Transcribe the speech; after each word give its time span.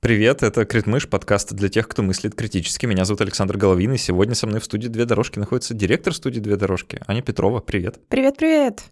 Привет, 0.00 0.42
это 0.42 0.64
Критмыш, 0.64 1.06
подкаст 1.06 1.52
для 1.52 1.68
тех, 1.68 1.86
кто 1.86 2.02
мыслит 2.02 2.34
критически. 2.34 2.86
Меня 2.86 3.04
зовут 3.04 3.20
Александр 3.20 3.58
Головин, 3.58 3.92
и 3.92 3.98
сегодня 3.98 4.34
со 4.34 4.46
мной 4.46 4.60
в 4.60 4.64
студии 4.64 4.88
«Две 4.88 5.04
дорожки» 5.04 5.38
находится 5.38 5.74
директор 5.74 6.14
студии 6.14 6.40
«Две 6.40 6.56
дорожки» 6.56 7.02
Аня 7.06 7.20
Петрова. 7.20 7.60
Привет. 7.60 8.00
Привет-привет. 8.08 8.82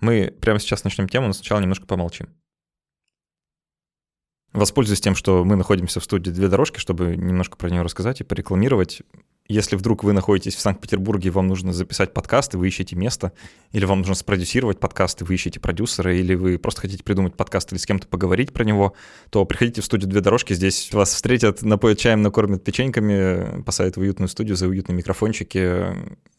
Мы 0.00 0.34
прямо 0.40 0.58
сейчас 0.58 0.82
начнем 0.82 1.06
тему, 1.06 1.26
но 1.26 1.34
сначала 1.34 1.60
немножко 1.60 1.84
помолчим. 1.84 2.30
Воспользуюсь 4.54 5.02
тем, 5.02 5.14
что 5.14 5.44
мы 5.44 5.56
находимся 5.56 6.00
в 6.00 6.04
студии 6.04 6.30
«Две 6.30 6.48
дорожки», 6.48 6.78
чтобы 6.78 7.14
немножко 7.14 7.58
про 7.58 7.68
нее 7.68 7.82
рассказать 7.82 8.22
и 8.22 8.24
порекламировать. 8.24 9.02
Если 9.46 9.76
вдруг 9.76 10.04
вы 10.04 10.14
находитесь 10.14 10.54
в 10.54 10.60
Санкт-Петербурге 10.60 11.28
вам 11.28 11.48
нужно 11.48 11.74
записать 11.74 12.14
подкаст, 12.14 12.54
и 12.54 12.56
вы 12.56 12.68
ищете 12.68 12.96
место, 12.96 13.32
или 13.72 13.84
вам 13.84 13.98
нужно 13.98 14.14
спродюсировать 14.14 14.80
подкаст, 14.80 15.20
и 15.20 15.24
вы 15.24 15.34
ищете 15.34 15.60
продюсера, 15.60 16.16
или 16.16 16.34
вы 16.34 16.58
просто 16.58 16.80
хотите 16.80 17.04
придумать 17.04 17.36
подкаст 17.36 17.70
или 17.70 17.78
с 17.78 17.84
кем-то 17.84 18.06
поговорить 18.06 18.54
про 18.54 18.64
него, 18.64 18.94
то 19.28 19.44
приходите 19.44 19.82
в 19.82 19.84
студию 19.84 20.08
«Две 20.08 20.22
дорожки», 20.22 20.54
здесь 20.54 20.90
вас 20.94 21.12
встретят, 21.12 21.60
напоят 21.60 21.98
чаем, 21.98 22.22
накормят 22.22 22.64
печеньками, 22.64 23.60
посадят 23.64 23.98
в 23.98 24.00
уютную 24.00 24.28
студию 24.28 24.56
за 24.56 24.66
уютные 24.66 24.96
микрофончики, 24.96 25.88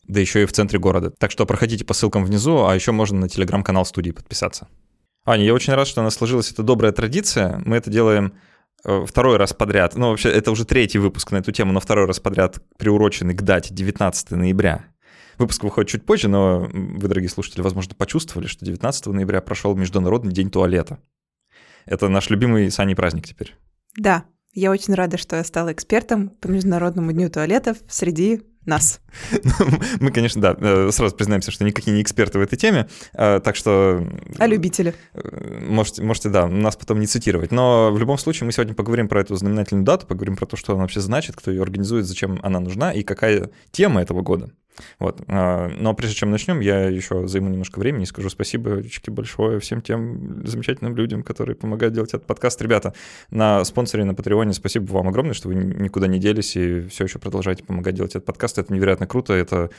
да 0.08 0.20
еще 0.20 0.42
и 0.42 0.46
в 0.48 0.52
центре 0.52 0.80
города. 0.80 1.12
Так 1.12 1.30
что 1.30 1.46
проходите 1.46 1.86
по 1.86 1.94
ссылкам 1.94 2.26
внизу, 2.26 2.66
а 2.66 2.74
еще 2.74 2.92
можно 2.92 3.20
на 3.20 3.30
телеграм-канал 3.30 3.86
студии 3.86 4.12
подписаться. 4.12 4.68
Аня, 5.26 5.46
я 5.46 5.54
очень 5.54 5.74
рад, 5.74 5.88
что 5.88 6.02
у 6.02 6.04
нас 6.04 6.16
сложилась 6.16 6.52
эта 6.52 6.64
добрая 6.64 6.92
традиция. 6.92 7.62
Мы 7.66 7.78
это 7.78 7.92
делаем 7.92 8.34
второй 9.06 9.38
раз 9.38 9.54
подряд. 9.54 9.96
Ну, 9.96 10.10
вообще, 10.10 10.30
это 10.30 10.52
уже 10.52 10.66
третий 10.66 11.00
выпуск 11.00 11.32
на 11.32 11.38
эту 11.38 11.52
тему, 11.52 11.74
но 11.74 11.80
второй 11.80 12.06
раз 12.06 12.20
подряд 12.20 12.60
приуроченный 12.78 13.34
к 13.34 13.42
дате 13.42 13.74
19 13.74 14.32
ноября. 14.32 14.86
Выпуск 15.38 15.64
выходит 15.64 15.90
чуть 15.90 16.06
позже, 16.06 16.28
но 16.30 16.70
вы, 16.72 17.08
дорогие 17.08 17.30
слушатели, 17.30 17.62
возможно, 17.62 17.96
почувствовали, 17.96 18.48
что 18.48 18.66
19 18.66 19.08
ноября 19.08 19.42
прошел 19.42 19.76
Международный 19.76 20.32
день 20.32 20.50
туалета. 20.50 21.00
Это 21.86 22.08
наш 22.08 22.30
любимый 22.30 22.72
Саней 22.72 22.96
праздник 22.96 23.28
теперь. 23.28 23.56
Да, 23.98 24.26
я 24.54 24.72
очень 24.72 24.94
рада, 24.94 25.18
что 25.18 25.36
я 25.36 25.44
стала 25.44 25.74
экспертом 25.74 26.30
по 26.30 26.48
Международному 26.48 27.12
дню 27.12 27.30
туалетов 27.30 27.78
среди 27.90 28.44
нас. 28.66 29.02
Мы, 30.00 30.12
конечно, 30.12 30.42
да, 30.42 30.56
э, 30.60 30.90
сразу 30.92 31.16
признаемся, 31.16 31.52
что 31.52 31.64
никакие 31.64 31.96
не 31.96 32.02
эксперты 32.02 32.40
в 32.40 32.42
этой 32.42 32.58
теме, 32.58 32.88
э, 33.14 33.40
так 33.44 33.56
что... 33.56 34.08
А 34.38 34.48
любители. 34.48 34.94
Э, 35.14 35.60
можете, 35.68 36.04
можете, 36.04 36.30
да, 36.30 36.48
нас 36.48 36.76
потом 36.76 37.00
не 37.00 37.08
цитировать. 37.08 37.52
Но 37.52 37.92
в 37.92 38.00
любом 38.00 38.18
случае 38.18 38.46
мы 38.46 38.52
сегодня 38.52 38.74
поговорим 38.74 39.08
про 39.08 39.22
эту 39.22 39.36
знаменательную 39.36 39.86
дату, 39.86 40.08
поговорим 40.08 40.36
про 40.36 40.46
то, 40.46 40.58
что 40.58 40.74
она 40.74 40.82
вообще 40.82 41.00
значит, 41.00 41.36
кто 41.36 41.52
ее 41.52 41.62
организует, 41.62 42.06
зачем 42.06 42.40
она 42.44 42.60
нужна 42.60 42.92
и 42.92 43.04
какая 43.04 43.50
тема 43.72 44.02
этого 44.02 44.22
года. 44.22 44.52
Вот. 45.00 45.22
А, 45.28 45.70
но 45.70 45.94
прежде 45.94 46.16
чем 46.16 46.32
начнем, 46.32 46.60
я 46.60 46.88
еще 46.88 47.28
займу 47.28 47.50
немножко 47.50 47.80
времени 47.80 48.04
и 48.04 48.06
скажу 48.06 48.30
спасибо 48.30 48.82
большое 49.08 49.60
всем 49.60 49.82
тем 49.82 50.46
замечательным 50.46 50.96
людям, 50.96 51.24
которые 51.24 51.56
помогают 51.56 51.94
делать 51.94 52.14
этот 52.14 52.26
подкаст. 52.26 52.62
Ребята, 52.62 52.94
на 53.30 53.64
спонсоре 53.66 54.04
на 54.04 54.14
Патреоне 54.14 54.54
спасибо 54.54 54.92
вам 54.92 55.08
огромное, 55.08 55.34
что 55.34 55.48
вы 55.48 55.56
никуда 55.56 56.08
не 56.08 56.20
делись 56.20 56.56
и 56.56 56.88
все 56.88 57.06
еще 57.06 57.20
продолжаете 57.20 57.64
помогать 57.64 57.96
делать 57.96 58.12
этот 58.12 58.26
подкаст. 58.26 58.58
Это 58.58 58.74
невероятно 58.74 59.08
круто, 59.08 59.34
это 59.34 59.70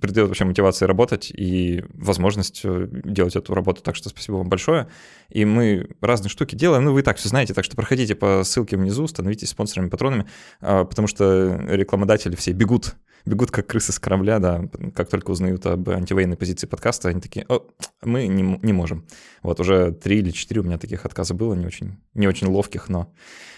придает 0.00 0.28
вообще 0.28 0.44
мотивации 0.44 0.86
работать 0.86 1.30
и 1.30 1.84
возможность 1.94 2.62
э, 2.64 2.88
делать 2.90 3.36
эту 3.36 3.54
работу. 3.54 3.82
Так 3.82 3.96
что 3.96 4.08
спасибо 4.08 4.36
вам 4.36 4.48
большое. 4.48 4.88
И 5.28 5.44
мы 5.44 5.88
разные 6.00 6.30
штуки 6.30 6.54
делаем, 6.54 6.84
ну 6.84 6.92
вы 6.92 7.00
и 7.00 7.02
так 7.02 7.18
все 7.18 7.28
знаете, 7.28 7.54
так 7.54 7.64
что 7.64 7.76
проходите 7.76 8.14
по 8.14 8.42
ссылке 8.44 8.76
внизу, 8.76 9.06
становитесь 9.06 9.50
спонсорами, 9.50 9.88
патронами, 9.88 10.26
а, 10.60 10.84
потому 10.84 11.08
что 11.08 11.60
рекламодатели 11.68 12.36
все 12.36 12.52
бегут 12.52 12.96
бегут 13.26 13.50
как 13.50 13.66
крысы 13.66 13.92
с 13.92 13.98
корабля, 13.98 14.38
да, 14.38 14.64
как 14.94 15.08
только 15.10 15.30
узнают 15.30 15.66
об 15.66 15.88
антивоенной 15.90 16.36
позиции 16.36 16.66
подкаста, 16.66 17.08
они 17.08 17.20
такие, 17.20 17.44
о, 17.48 17.66
мы 18.02 18.26
не, 18.28 18.58
не 18.62 18.72
можем. 18.72 19.04
Вот 19.42 19.60
уже 19.60 19.92
три 19.92 20.20
или 20.20 20.30
четыре 20.30 20.60
у 20.60 20.64
меня 20.64 20.78
таких 20.78 21.04
отказа 21.04 21.34
было, 21.34 21.54
не 21.54 21.66
очень, 21.66 21.98
не 22.14 22.28
очень 22.28 22.46
ловких, 22.46 22.88
но... 22.88 23.12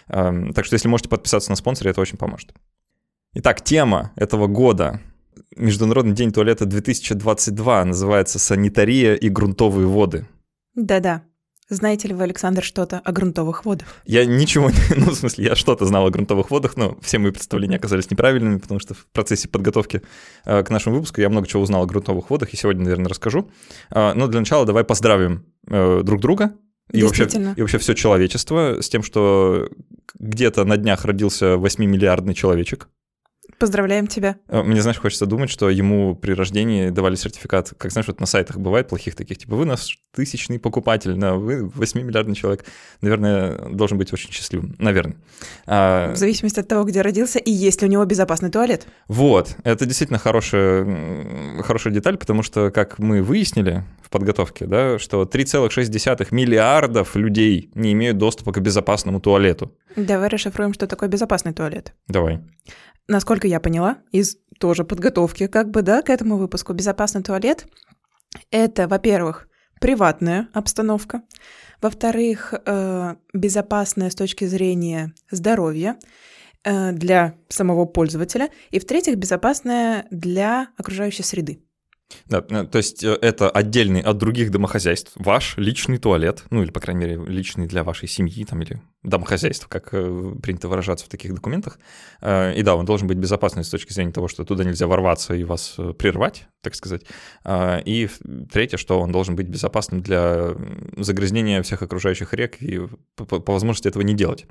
Э, 0.08 0.52
так 0.54 0.64
что 0.64 0.74
если 0.74 0.88
можете 0.88 1.10
подписаться 1.10 1.50
на 1.50 1.56
спонсоре, 1.56 1.90
это 1.90 2.00
очень 2.00 2.18
поможет. 2.18 2.54
Итак, 3.34 3.62
тема 3.62 4.12
этого 4.16 4.46
года 4.46 5.00
Международный 5.54 6.14
день 6.14 6.32
туалета 6.32 6.64
2022 6.64 7.84
называется 7.84 8.38
«Санитария 8.38 9.14
и 9.14 9.28
грунтовые 9.28 9.86
воды». 9.86 10.26
Да-да. 10.74 11.22
Знаете 11.70 12.08
ли 12.08 12.14
вы, 12.14 12.22
Александр, 12.22 12.62
что-то 12.62 13.00
о 13.04 13.12
грунтовых 13.12 13.66
водах? 13.66 13.88
Я 14.06 14.24
ничего, 14.24 14.70
ну, 14.96 15.10
в 15.10 15.14
смысле, 15.14 15.44
я 15.44 15.54
что-то 15.54 15.84
знал 15.84 16.06
о 16.06 16.10
грунтовых 16.10 16.50
водах, 16.50 16.76
но 16.76 16.96
все 17.02 17.18
мои 17.18 17.30
представления 17.30 17.76
оказались 17.76 18.10
неправильными, 18.10 18.58
потому 18.58 18.80
что 18.80 18.94
в 18.94 19.06
процессе 19.12 19.48
подготовки 19.48 20.02
э, 20.46 20.62
к 20.62 20.70
нашему 20.70 20.96
выпуску 20.96 21.20
я 21.20 21.28
много 21.28 21.46
чего 21.46 21.62
узнал 21.62 21.82
о 21.82 21.86
грунтовых 21.86 22.30
водах, 22.30 22.54
и 22.54 22.56
сегодня, 22.56 22.84
наверное, 22.84 23.08
расскажу. 23.08 23.50
Э, 23.90 24.14
но 24.14 24.28
для 24.28 24.40
начала 24.40 24.64
давай 24.64 24.84
поздравим 24.84 25.44
э, 25.66 26.00
друг 26.02 26.22
друга 26.22 26.54
и 26.90 27.02
вообще, 27.02 27.26
и 27.26 27.60
вообще 27.60 27.76
все 27.76 27.94
человечество 27.94 28.80
с 28.80 28.88
тем, 28.88 29.02
что 29.02 29.68
где-то 30.18 30.64
на 30.64 30.78
днях 30.78 31.04
родился 31.04 31.56
8-миллиардный 31.56 32.32
человечек. 32.32 32.88
Поздравляем 33.58 34.06
тебя. 34.06 34.36
Э, 34.48 34.62
мне, 34.62 34.80
знаешь, 34.80 34.98
хочется 34.98 35.26
думать, 35.26 35.50
что 35.50 35.68
ему 35.68 36.14
при 36.14 36.32
рождении 36.32 36.90
давали 36.90 37.16
сертификат, 37.16 37.74
как, 37.76 37.90
знаешь, 37.90 38.06
вот 38.06 38.20
на 38.20 38.26
сайтах 38.26 38.58
бывает 38.58 38.88
плохих 38.88 39.16
таких, 39.16 39.38
типа, 39.38 39.56
вы 39.56 39.64
наш 39.64 39.98
тысячный 40.14 40.60
покупатель, 40.60 41.16
на 41.16 41.34
вы 41.34 41.62
8-миллиардный 41.62 42.34
человек. 42.34 42.64
Наверное, 43.00 43.56
должен 43.70 43.98
быть 43.98 44.12
очень 44.12 44.30
счастливым. 44.30 44.76
Наверное. 44.78 45.16
А... 45.66 46.12
В 46.12 46.16
зависимости 46.16 46.60
от 46.60 46.68
того, 46.68 46.84
где 46.84 47.02
родился, 47.02 47.40
и 47.40 47.50
есть 47.50 47.82
ли 47.82 47.88
у 47.88 47.90
него 47.90 48.04
безопасный 48.04 48.50
туалет. 48.50 48.86
Вот. 49.08 49.56
Это 49.64 49.86
действительно 49.86 50.18
хорошая, 50.18 51.62
хорошая 51.62 51.92
деталь, 51.92 52.16
потому 52.16 52.42
что, 52.42 52.70
как 52.70 52.98
мы 52.98 53.22
выяснили 53.22 53.84
в 54.02 54.10
подготовке, 54.10 54.66
да, 54.66 54.98
что 54.98 55.22
3,6 55.22 56.28
миллиардов 56.30 57.16
людей 57.16 57.70
не 57.74 57.92
имеют 57.92 58.18
доступа 58.18 58.52
к 58.52 58.60
безопасному 58.60 59.20
туалету. 59.20 59.72
Давай 59.96 60.28
расшифруем, 60.28 60.72
что 60.74 60.86
такое 60.86 61.08
безопасный 61.08 61.52
туалет. 61.52 61.92
Давай 62.06 62.40
насколько 63.08 63.48
я 63.48 63.58
поняла, 63.58 63.98
из 64.12 64.36
тоже 64.60 64.84
подготовки 64.84 65.46
как 65.46 65.70
бы, 65.70 65.82
да, 65.82 66.02
к 66.02 66.10
этому 66.10 66.36
выпуску, 66.36 66.72
безопасный 66.74 67.22
туалет— 67.22 67.66
это, 68.50 68.86
во-первых, 68.86 69.48
приватная 69.80 70.48
обстановка, 70.52 71.22
во-вторых, 71.80 72.54
э, 72.54 73.14
безопасная 73.32 74.10
с 74.10 74.14
точки 74.14 74.44
зрения 74.44 75.14
здоровья 75.30 75.96
э, 76.64 76.92
для 76.92 77.34
самого 77.48 77.84
пользователя, 77.86 78.50
и 78.70 78.78
в-третьих, 78.78 79.16
безопасная 79.16 80.06
для 80.10 80.68
окружающей 80.76 81.22
среды. 81.22 81.62
Да, 82.26 82.44
э, 82.48 82.64
то 82.64 82.78
есть 82.78 83.04
э, 83.04 83.18
это 83.20 83.50
отдельный 83.50 84.00
от 84.00 84.16
других 84.18 84.50
домохозяйств, 84.50 85.12
ваш 85.16 85.56
личный 85.56 85.98
туалет, 85.98 86.44
ну 86.50 86.62
или, 86.62 86.70
по 86.70 86.80
крайней 86.80 87.00
мере, 87.00 87.24
личный 87.26 87.66
для 87.66 87.84
вашей 87.84 88.08
семьи 88.08 88.44
там 88.44 88.62
или 88.62 88.80
домохозяйства, 89.02 89.68
как 89.68 89.90
э, 89.92 90.34
принято 90.42 90.68
выражаться 90.68 91.06
в 91.06 91.08
таких 91.08 91.34
документах. 91.34 91.78
И 92.20 92.62
да, 92.62 92.74
он 92.74 92.84
должен 92.84 93.06
быть 93.06 93.18
безопасным 93.18 93.64
с 93.64 93.70
точки 93.70 93.92
зрения 93.92 94.12
того, 94.12 94.28
что 94.28 94.44
туда 94.44 94.64
нельзя 94.64 94.86
ворваться 94.86 95.34
и 95.34 95.44
вас 95.44 95.76
прервать, 95.98 96.48
так 96.62 96.74
сказать. 96.74 97.02
И 97.48 98.08
третье, 98.50 98.76
что 98.76 99.00
он 99.00 99.12
должен 99.12 99.36
быть 99.36 99.46
безопасным 99.46 100.02
для 100.02 100.54
загрязнения 100.96 101.62
всех 101.62 101.82
окружающих 101.82 102.34
рек 102.34 102.60
и 102.60 102.80
по 103.14 103.52
возможности 103.52 103.88
этого 103.88 104.02
не 104.02 104.14
делать. 104.14 104.46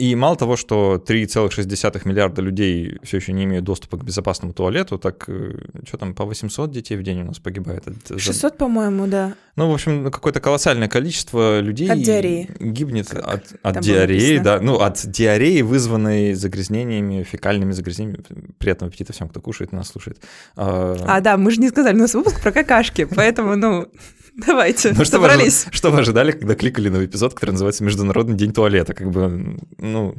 И 0.00 0.14
мало 0.14 0.34
того, 0.34 0.56
что 0.56 1.02
3,6 1.06 2.08
миллиарда 2.08 2.40
людей 2.40 2.98
все 3.02 3.18
еще 3.18 3.34
не 3.34 3.44
имеют 3.44 3.66
доступа 3.66 3.98
к 3.98 4.04
безопасному 4.04 4.54
туалету, 4.54 4.98
так 4.98 5.24
э, 5.28 5.58
что 5.86 5.98
там, 5.98 6.14
по 6.14 6.24
800 6.24 6.70
детей 6.70 6.96
в 6.96 7.02
день 7.02 7.20
у 7.20 7.24
нас 7.26 7.38
погибает? 7.38 7.84
600, 8.16 8.56
по-моему, 8.56 9.06
да. 9.06 9.34
Ну, 9.56 9.70
в 9.70 9.74
общем, 9.74 10.04
ну, 10.04 10.10
какое-то 10.10 10.40
колоссальное 10.40 10.88
количество 10.88 11.60
людей 11.60 11.90
от 11.90 12.00
диареи. 12.00 12.48
гибнет 12.60 13.10
как 13.10 13.28
от, 13.28 13.42
от 13.62 13.80
диареи, 13.80 14.38
да, 14.38 14.58
ну, 14.58 14.80
от 14.80 15.04
диареи, 15.04 15.60
вызванной 15.60 16.32
загрязнениями, 16.32 17.22
фекальными 17.22 17.72
загрязнениями. 17.72 18.24
Приятного 18.56 18.88
аппетита 18.88 19.12
всем, 19.12 19.28
кто 19.28 19.42
кушает, 19.42 19.72
нас 19.72 19.88
слушает. 19.88 20.22
А, 20.56 20.96
а 21.06 21.20
да, 21.20 21.36
мы 21.36 21.50
же 21.50 21.60
не 21.60 21.68
сказали, 21.68 21.94
у 21.96 22.00
нас 22.00 22.14
выпуск 22.14 22.40
про 22.40 22.52
какашки, 22.52 23.04
поэтому, 23.14 23.54
ну... 23.54 23.86
Давайте, 24.46 24.90
ну, 24.90 25.04
что 25.04 25.16
собрались. 25.16 25.66
Вы, 25.66 25.72
что 25.72 25.90
вы 25.90 26.00
ожидали, 26.00 26.32
когда 26.32 26.54
кликали 26.54 26.88
на 26.88 27.04
эпизод, 27.04 27.34
который 27.34 27.52
называется 27.52 27.84
«Международный 27.84 28.36
день 28.36 28.52
туалета»? 28.52 28.94
Как 28.94 29.10
бы, 29.10 29.58
ну... 29.78 30.14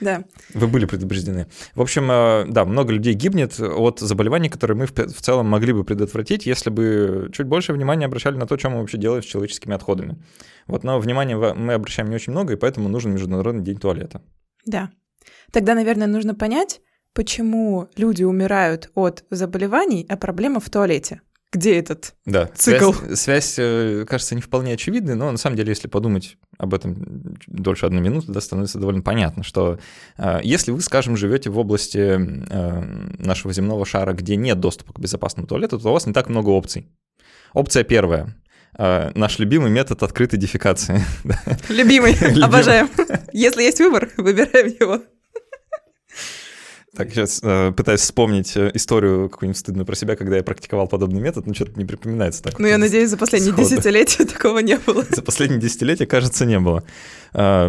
Да. 0.00 0.24
Вы 0.52 0.66
были 0.66 0.86
предупреждены. 0.86 1.46
В 1.74 1.80
общем, 1.80 2.10
э, 2.10 2.46
да, 2.48 2.64
много 2.64 2.92
людей 2.92 3.14
гибнет 3.14 3.58
от 3.60 4.00
заболеваний, 4.00 4.48
которые 4.48 4.76
мы 4.76 4.86
в 4.86 5.22
целом 5.22 5.46
могли 5.46 5.72
бы 5.72 5.84
предотвратить, 5.84 6.46
если 6.46 6.70
бы 6.70 7.30
чуть 7.32 7.46
больше 7.46 7.72
внимания 7.72 8.06
обращали 8.06 8.36
на 8.36 8.46
то, 8.46 8.58
что 8.58 8.70
мы 8.70 8.80
вообще 8.80 8.98
делаем 8.98 9.22
с 9.22 9.26
человеческими 9.26 9.74
отходами. 9.74 10.20
Вот, 10.66 10.82
но 10.82 10.98
внимания 10.98 11.36
мы 11.36 11.74
обращаем 11.74 12.10
не 12.10 12.16
очень 12.16 12.32
много, 12.32 12.54
и 12.54 12.56
поэтому 12.56 12.88
нужен 12.88 13.12
Международный 13.12 13.62
день 13.62 13.78
туалета. 13.78 14.20
Да. 14.66 14.90
Тогда, 15.52 15.74
наверное, 15.74 16.08
нужно 16.08 16.34
понять, 16.34 16.80
почему 17.12 17.88
люди 17.96 18.24
умирают 18.24 18.90
от 18.94 19.24
заболеваний, 19.30 20.04
а 20.08 20.16
проблема 20.16 20.58
в 20.58 20.68
туалете 20.68 21.20
где 21.54 21.78
этот 21.78 22.14
да. 22.26 22.50
цикл? 22.54 22.92
Связь, 22.92 23.20
связь, 23.20 23.54
э, 23.58 24.04
кажется, 24.06 24.34
не 24.34 24.40
вполне 24.40 24.74
очевидной, 24.74 25.14
но 25.14 25.30
на 25.30 25.38
самом 25.38 25.56
деле, 25.56 25.70
если 25.70 25.88
подумать 25.88 26.36
об 26.58 26.74
этом 26.74 27.36
дольше 27.46 27.86
одной 27.86 28.02
минуты, 28.02 28.32
да, 28.32 28.40
становится 28.40 28.78
довольно 28.78 29.02
понятно, 29.02 29.44
что 29.44 29.78
э, 30.18 30.40
если 30.42 30.72
вы, 30.72 30.80
скажем, 30.80 31.16
живете 31.16 31.50
в 31.50 31.58
области 31.58 31.98
э, 31.98 32.80
нашего 33.18 33.52
земного 33.52 33.86
шара, 33.86 34.12
где 34.12 34.36
нет 34.36 34.60
доступа 34.60 34.92
к 34.92 34.98
безопасному 34.98 35.46
туалету, 35.46 35.78
то 35.78 35.88
у 35.88 35.92
вас 35.92 36.06
не 36.06 36.12
так 36.12 36.28
много 36.28 36.50
опций. 36.50 36.88
Опция 37.52 37.84
первая 37.84 38.34
наш 38.76 39.38
любимый 39.38 39.70
метод 39.70 40.02
открытой 40.02 40.36
дефекации. 40.36 41.00
Любимый, 41.68 42.16
обожаем. 42.42 42.90
Если 43.32 43.62
есть 43.62 43.78
выбор, 43.78 44.10
выбираем 44.16 44.66
его. 44.66 45.00
Так, 46.96 47.10
сейчас 47.10 47.40
э, 47.42 47.72
пытаюсь 47.76 48.00
вспомнить 48.00 48.56
э, 48.56 48.70
историю 48.74 49.28
какую-нибудь 49.28 49.58
стыдную 49.58 49.84
про 49.84 49.96
себя, 49.96 50.14
когда 50.14 50.36
я 50.36 50.44
практиковал 50.44 50.86
подобный 50.86 51.20
метод, 51.20 51.46
но 51.46 51.54
что-то 51.54 51.72
не 51.76 51.84
припоминается 51.84 52.42
так. 52.42 52.58
Ну, 52.58 52.66
я 52.66 52.78
надеюсь, 52.78 53.10
за 53.10 53.16
последние 53.16 53.52
сходу. 53.52 53.68
десятилетия 53.68 54.24
такого 54.32 54.60
не 54.60 54.78
было. 54.78 55.04
За 55.10 55.22
последние 55.22 55.60
десятилетия, 55.60 56.06
кажется, 56.06 56.46
не 56.46 56.60
было. 56.60 56.84
А, 57.32 57.68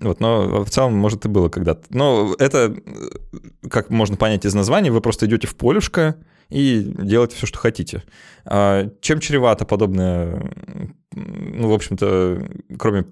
вот, 0.00 0.18
но 0.18 0.64
в 0.64 0.70
целом, 0.70 0.94
может, 0.96 1.24
и 1.24 1.28
было 1.28 1.48
когда-то. 1.48 1.84
Но 1.90 2.34
это, 2.38 2.74
э, 2.74 3.68
как 3.68 3.90
можно 3.90 4.16
понять 4.16 4.44
из 4.44 4.54
названия, 4.54 4.90
вы 4.90 5.00
просто 5.00 5.26
идете 5.26 5.46
в 5.46 5.54
полюшко, 5.54 6.16
и 6.50 6.80
делайте 6.98 7.36
все, 7.36 7.46
что 7.46 7.58
хотите. 7.58 8.02
А 8.44 8.90
чем 9.00 9.20
чревато 9.20 9.64
подобное, 9.64 10.52
ну, 11.14 11.68
в 11.68 11.72
общем-то, 11.72 12.46
кроме 12.78 13.06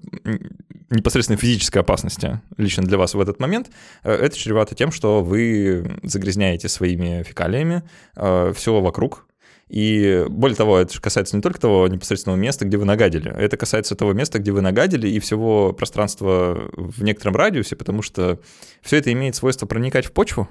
непосредственно 0.90 1.38
физической 1.38 1.78
опасности 1.78 2.40
лично 2.56 2.82
для 2.82 2.98
вас 2.98 3.14
в 3.14 3.20
этот 3.20 3.40
момент, 3.40 3.70
э, 4.02 4.12
это 4.12 4.36
чревато 4.36 4.74
тем, 4.74 4.92
что 4.92 5.22
вы 5.22 5.98
загрязняете 6.02 6.68
своими 6.68 7.22
фекалиями 7.22 7.82
э, 8.16 8.52
все 8.54 8.80
вокруг, 8.80 9.26
и 9.68 10.26
более 10.28 10.56
того, 10.56 10.78
это 10.78 11.00
касается 11.00 11.34
не 11.34 11.40
только 11.40 11.58
того 11.58 11.88
непосредственного 11.88 12.38
места, 12.38 12.66
где 12.66 12.76
вы 12.76 12.84
нагадили, 12.84 13.34
это 13.34 13.56
касается 13.56 13.94
того 13.94 14.12
места, 14.12 14.38
где 14.38 14.52
вы 14.52 14.60
нагадили, 14.60 15.08
и 15.08 15.18
всего 15.18 15.72
пространства 15.72 16.70
в 16.76 17.02
некотором 17.02 17.36
радиусе, 17.36 17.76
потому 17.76 18.02
что 18.02 18.38
все 18.82 18.98
это 18.98 19.12
имеет 19.12 19.34
свойство 19.34 19.66
проникать 19.66 20.06
в 20.06 20.12
почву, 20.12 20.48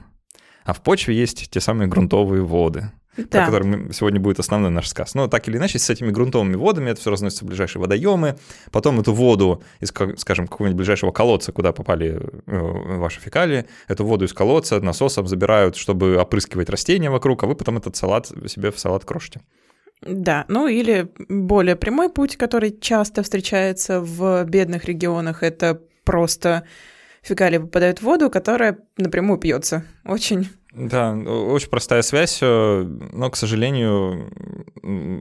а 0.64 0.74
в 0.74 0.82
почве 0.82 1.16
есть 1.16 1.52
те 1.52 1.60
самые 1.60 1.88
грунтовые 1.88 2.44
воды, 2.44 2.92
да. 3.18 3.24
про 3.24 3.46
которые 3.46 3.94
сегодня 3.94 4.20
будет 4.20 4.40
основной 4.40 4.72
наш 4.72 4.88
сказ. 4.88 5.16
Но 5.16 5.28
так 5.28 5.48
или 5.48 5.58
иначе, 5.58 5.80
с 5.80 5.90
этими 5.90 6.12
грунтовыми 6.12 6.56
водами 6.56 6.92
это 6.92 7.02
все 7.02 7.12
разносится 7.12 7.46
в 7.46 7.48
ближайшие 7.48 7.82
водоемы. 7.82 8.38
Потом 8.72 9.00
эту 9.00 9.14
воду 9.14 9.64
из, 9.80 9.94
скажем, 10.18 10.48
какого-нибудь 10.48 10.78
ближайшего 10.78 11.12
колодца, 11.12 11.52
куда 11.52 11.72
попали 11.72 12.22
э, 12.48 12.98
ваши 12.98 13.20
фекалии, 13.20 13.66
эту 13.88 14.06
воду 14.06 14.26
из 14.26 14.34
колодца 14.34 14.80
насосом 14.80 15.28
забирают, 15.28 15.76
чтобы 15.76 16.18
опрыскивать 16.18 16.70
растения 16.70 17.10
вокруг, 17.10 17.44
а 17.44 17.48
вы 17.48 17.56
потом 17.56 17.78
этот 17.78 17.96
салат 17.96 18.28
себе 18.48 18.72
в 18.72 18.80
салат 18.80 19.06
крошите. 19.06 19.42
Да, 20.02 20.46
ну 20.48 20.68
или 20.68 21.10
более 21.30 21.76
прямой 21.76 22.10
путь, 22.10 22.36
который 22.36 22.76
часто 22.80 23.22
встречается 23.22 24.02
в 24.02 24.44
бедных 24.46 24.86
регионах, 24.86 25.44
это 25.44 25.80
просто 26.04 26.64
фекалии 27.22 27.60
попадают 27.60 28.00
в 28.00 28.04
воду, 28.04 28.32
которая 28.32 28.80
напрямую 28.98 29.40
пьется. 29.40 29.86
Очень 30.04 30.50
да, 30.74 31.14
очень 31.14 31.70
простая 31.70 32.02
связь, 32.02 32.40
э, 32.42 32.84
но, 33.12 33.30
к 33.30 33.36
сожалению, 33.36 34.32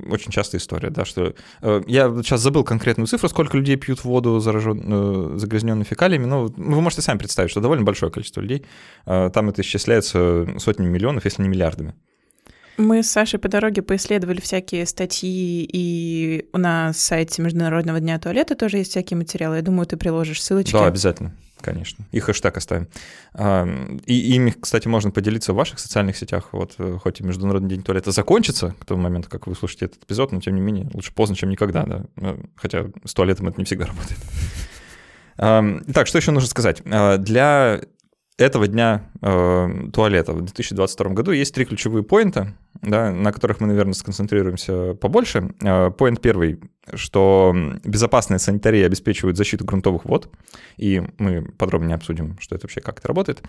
очень 0.09 0.31
частая 0.31 0.61
история, 0.61 0.91
да, 0.91 1.05
что 1.05 1.35
э, 1.63 1.83
я 1.89 2.09
сейчас 2.23 2.41
забыл 2.41 2.63
конкретную 2.63 3.09
цифру, 3.09 3.29
сколько 3.29 3.57
людей 3.57 3.75
пьют 3.75 4.05
воду 4.05 4.39
заражен, 4.39 4.83
э, 4.87 5.39
загрязненной 5.39 5.85
фекалиями, 5.85 6.27
но 6.27 6.45
вы 6.57 6.81
можете 6.81 7.03
сами 7.03 7.19
представить, 7.19 7.51
что 7.51 7.61
довольно 7.61 7.85
большое 7.85 8.13
количество 8.13 8.41
людей, 8.41 8.65
там 9.05 9.49
это 9.49 9.63
исчисляется 9.63 10.47
сотнями 10.59 10.89
миллионов, 10.89 11.25
если 11.25 11.43
не 11.43 11.49
миллиардами. 11.49 11.95
Мы 12.77 13.03
с 13.03 13.11
Сашей 13.11 13.39
по 13.39 13.49
дороге 13.49 13.83
поисследовали 13.83 14.41
всякие 14.41 14.87
статьи, 14.87 15.69
и 15.71 16.49
на 16.53 16.93
сайте 16.95 17.43
Международного 17.43 18.01
дня 18.01 18.19
туалета 18.19 18.55
тоже 18.55 18.79
есть 18.79 18.91
всякие 18.93 19.19
материалы. 19.19 19.57
Я 19.57 19.63
думаю, 19.63 19.87
ты 19.87 19.97
приложишь 19.97 20.43
ссылочки. 20.43 20.73
Да, 20.73 20.87
обязательно, 20.87 21.37
конечно. 21.61 22.05
И 22.13 22.21
хэштег 22.21 22.57
оставим. 22.57 22.89
И 24.07 24.35
ими, 24.35 24.51
кстати, 24.51 24.89
можно 24.89 25.11
поделиться 25.11 25.53
в 25.53 25.57
ваших 25.57 25.79
социальных 25.79 26.17
сетях. 26.17 26.49
Вот 26.53 26.75
э, 26.79 26.99
хоть 27.03 27.21
и 27.21 27.25
Международный 27.25 27.69
день 27.69 27.83
туалета 27.83 28.11
закончится 28.11 28.75
к 28.79 28.85
тому 28.85 29.03
моменту, 29.03 29.29
как 29.31 29.47
вы 29.47 29.55
слушаете 29.55 29.87
этот 29.87 30.05
эпизод, 30.05 30.33
но 30.33 30.41
тем 30.41 30.55
не 30.55 30.61
менее 30.61 30.89
лучше 30.93 31.13
поздно, 31.13 31.37
чем 31.37 31.51
никогда, 31.51 31.85
да. 31.85 32.05
Э, 32.17 32.39
хотя 32.57 32.87
с 33.05 33.15
туалетом 33.15 33.49
это 33.49 33.59
не 33.59 33.65
всегда 33.65 33.87
работает. 33.87 34.19
Так, 35.37 36.07
что 36.07 36.19
еще 36.19 36.33
нужно 36.33 36.51
сказать? 36.51 36.83
А, 36.85 37.17
для 37.17 37.81
этого 38.41 38.67
дня 38.67 39.11
э, 39.21 39.69
туалета 39.93 40.33
в 40.33 40.41
2022 40.41 41.11
году 41.11 41.33
есть 41.33 41.55
три 41.55 41.65
ключевые 41.65 42.03
поинта, 42.03 42.55
да, 42.81 43.13
на 43.13 43.33
которых 43.33 43.61
мы, 43.61 43.67
наверное, 43.67 43.93
сконцентрируемся 43.93 44.95
побольше. 44.95 45.55
Э, 45.63 45.91
поинт 45.91 46.21
первый, 46.21 46.61
что 46.95 47.55
безопасная 47.85 48.39
санитария 48.39 48.87
обеспечивает 48.87 49.37
защиту 49.37 49.65
грунтовых 49.65 50.05
вод, 50.05 50.31
и 50.77 51.03
мы 51.19 51.43
подробнее 51.59 51.95
обсудим, 51.95 52.39
что 52.41 52.55
это 52.55 52.67
вообще, 52.67 52.81
как 52.81 52.99
это 52.99 53.09
работает. 53.09 53.43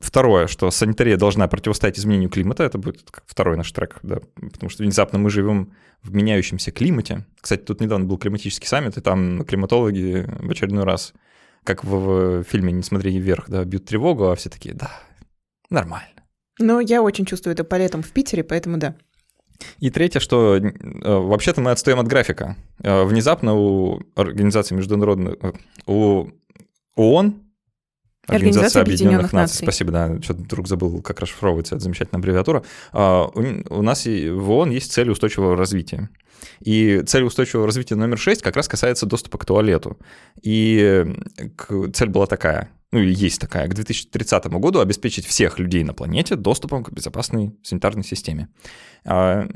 Второе, 0.00 0.48
что 0.48 0.70
санитария 0.70 1.16
должна 1.16 1.48
противостоять 1.48 1.98
изменению 1.98 2.28
климата, 2.28 2.64
это 2.64 2.76
будет 2.76 3.04
второй 3.26 3.56
наш 3.56 3.70
трек, 3.72 4.00
да, 4.02 4.18
потому 4.52 4.68
что 4.68 4.82
внезапно 4.82 5.18
мы 5.18 5.30
живем 5.30 5.72
в 6.02 6.12
меняющемся 6.12 6.72
климате. 6.72 7.24
Кстати, 7.40 7.62
тут 7.62 7.80
недавно 7.80 8.04
был 8.04 8.18
климатический 8.18 8.66
саммит, 8.66 8.98
и 8.98 9.00
там 9.00 9.44
климатологи 9.44 10.26
в 10.40 10.50
очередной 10.50 10.84
раз 10.84 11.14
как 11.64 11.84
в, 11.84 12.42
в 12.42 12.44
фильме 12.44 12.72
«Не 12.72 12.82
смотри 12.82 13.18
вверх», 13.18 13.48
да, 13.48 13.64
бьют 13.64 13.86
тревогу, 13.86 14.28
а 14.28 14.36
все 14.36 14.50
такие, 14.50 14.74
да, 14.74 14.90
нормально. 15.70 16.08
Ну, 16.58 16.78
я 16.80 17.02
очень 17.02 17.24
чувствую 17.24 17.54
это 17.54 17.64
по 17.64 17.74
летам 17.76 18.02
в 18.02 18.10
Питере, 18.12 18.44
поэтому 18.44 18.78
да. 18.78 18.94
И 19.78 19.90
третье, 19.90 20.20
что 20.20 20.56
э, 20.56 20.70
вообще-то 21.02 21.60
мы 21.60 21.70
отстаем 21.70 21.98
от 21.98 22.06
графика. 22.06 22.56
Э, 22.82 23.04
внезапно 23.04 23.54
у 23.54 24.00
организации 24.14 24.74
международных, 24.74 25.36
э, 25.42 25.52
у 25.86 26.28
ООН, 26.96 27.40
Организация 28.26 28.82
Объединенных 28.82 29.32
Наций. 29.32 29.64
Спасибо, 29.64 29.92
да, 29.92 30.22
что-то 30.22 30.40
вдруг 30.40 30.66
забыл, 30.66 31.02
как 31.02 31.20
расшифровывается 31.20 31.74
эта 31.74 31.84
замечательная 31.84 32.20
аббревиатура. 32.20 32.64
А, 32.92 33.26
у 33.26 33.82
нас 33.82 34.06
в 34.06 34.50
ООН 34.50 34.70
есть 34.70 34.92
цель 34.92 35.10
устойчивого 35.10 35.56
развития. 35.56 36.08
И 36.60 37.02
цель 37.06 37.24
устойчивого 37.24 37.66
развития 37.66 37.94
номер 37.94 38.18
6 38.18 38.42
как 38.42 38.56
раз 38.56 38.68
касается 38.68 39.06
доступа 39.06 39.38
к 39.38 39.44
туалету. 39.44 39.98
И 40.42 41.04
цель 41.92 42.08
была 42.08 42.26
такая, 42.26 42.70
ну 42.92 43.00
и 43.00 43.12
есть 43.12 43.40
такая, 43.40 43.66
к 43.68 43.74
2030 43.74 44.46
году 44.46 44.80
обеспечить 44.80 45.26
всех 45.26 45.58
людей 45.58 45.82
на 45.84 45.94
планете 45.94 46.36
доступом 46.36 46.84
к 46.84 46.92
безопасной 46.92 47.52
санитарной 47.62 48.04
системе. 48.04 48.48
А, 49.04 49.48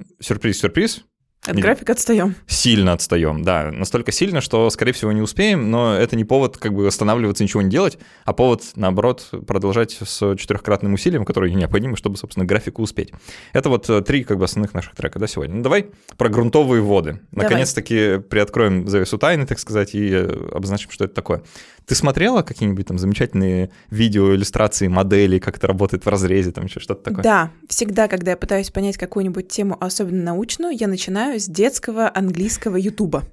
от 1.47 1.57
графика 1.57 1.93
отстаем. 1.93 2.35
Сильно 2.47 2.93
отстаем, 2.93 3.43
да. 3.43 3.71
Настолько 3.71 4.13
сильно, 4.13 4.41
что, 4.41 4.69
скорее 4.71 4.93
всего, 4.93 5.13
не 5.13 5.23
успеем, 5.23 5.71
но 5.71 5.95
это 5.95 6.17
не 6.17 6.25
повод 6.25 6.59
как 6.59 6.75
бы 6.75 6.87
останавливаться, 6.87 7.43
ничего 7.43 7.63
не 7.63 7.71
делать, 7.71 7.99
а 8.25 8.33
повод, 8.33 8.63
наоборот, 8.75 9.29
продолжать 9.47 9.99
с 10.05 10.37
четырехкратным 10.37 10.95
усилием, 10.95 11.25
которое 11.25 11.53
необходимо, 11.55 11.97
чтобы, 11.97 12.17
собственно, 12.17 12.45
графику 12.45 12.83
успеть. 12.83 13.13
Это 13.53 13.69
вот 13.69 13.89
э, 13.89 14.03
три 14.03 14.25
как 14.25 14.39
бы 14.39 14.45
основных 14.45 14.75
наших 14.75 14.95
трека, 14.95 15.19
да, 15.19 15.27
сегодня. 15.27 15.57
Ну, 15.57 15.63
давай 15.63 15.87
про 16.17 16.29
грунтовые 16.29 16.83
воды. 16.83 17.21
Наконец-таки 17.31 18.19
приоткроем 18.19 18.89
завесу 18.89 19.19
тайны, 19.19 19.47
так 19.47 19.59
сказать, 19.59 19.95
и 19.95 20.11
э, 20.11 20.51
обозначим, 20.53 20.91
что 20.91 21.05
это 21.05 21.15
такое. 21.15 21.43
Ты 21.87 21.95
смотрела 21.95 22.43
какие-нибудь 22.43 22.87
там 22.87 22.99
замечательные 22.99 23.71
видео, 23.91 24.35
иллюстрации, 24.35 24.89
модели, 24.89 25.39
как 25.39 25.57
это 25.57 25.67
работает 25.67 26.05
в 26.05 26.09
разрезе, 26.09 26.53
там 26.53 26.67
еще 26.67 26.81
что-то 26.81 27.03
такое? 27.03 27.23
Да, 27.23 27.51
всегда, 27.67 28.09
когда 28.09 28.33
я 28.33 28.37
пытаюсь 28.37 28.71
понять 28.71 28.99
какую-нибудь 28.99 29.49
тему, 29.49 29.77
особенно 29.81 30.23
научную, 30.23 30.77
я 30.77 30.87
начинаю 30.87 31.28
с 31.37 31.47
детского 31.47 32.11
английского 32.15 32.77
ютуба. 32.77 33.25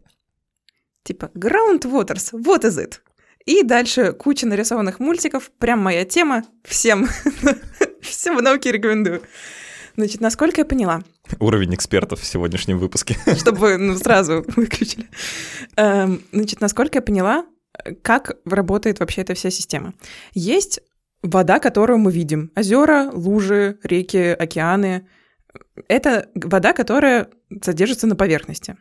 Типа 1.04 1.30
Groundwaters, 1.36 2.34
what 2.34 2.64
is 2.64 2.78
it? 2.78 2.96
И 3.46 3.62
дальше 3.64 4.12
куча 4.12 4.48
нарисованных 4.48 5.00
мультиков, 5.00 5.52
прям 5.60 5.80
моя 5.80 6.04
тема, 6.04 6.44
всем, 6.64 7.08
всем 8.02 8.38
в 8.38 8.42
науке 8.42 8.72
рекомендую. 8.72 9.22
Значит, 9.96 10.20
насколько 10.20 10.62
я 10.62 10.66
поняла. 10.66 11.04
Уровень 11.40 11.75
экспертов 11.75 12.20
в 12.20 12.25
сегодняшнем 12.25 12.80
выпуске. 12.80 13.18
Чтобы 13.38 13.78
ну, 13.78 13.96
сразу 13.98 14.44
выключили. 14.56 15.08
Эм, 15.78 16.22
значит, 16.32 16.60
насколько 16.60 16.98
я 16.98 17.02
поняла, 17.02 17.46
как 18.02 18.38
работает 18.46 19.00
вообще 19.00 19.22
эта 19.22 19.36
вся 19.36 19.50
система. 19.52 19.94
Есть 20.34 20.82
вода, 21.22 21.60
которую 21.60 22.00
мы 22.00 22.12
видим. 22.12 22.52
Озера, 22.56 23.10
лужи, 23.12 23.78
реки, 23.84 24.18
океаны. 24.18 25.08
Это 25.88 26.29
вода, 26.35 26.74
которая 26.74 27.29
содержится 27.62 28.07
на 28.07 28.15
поверхности. 28.15 28.77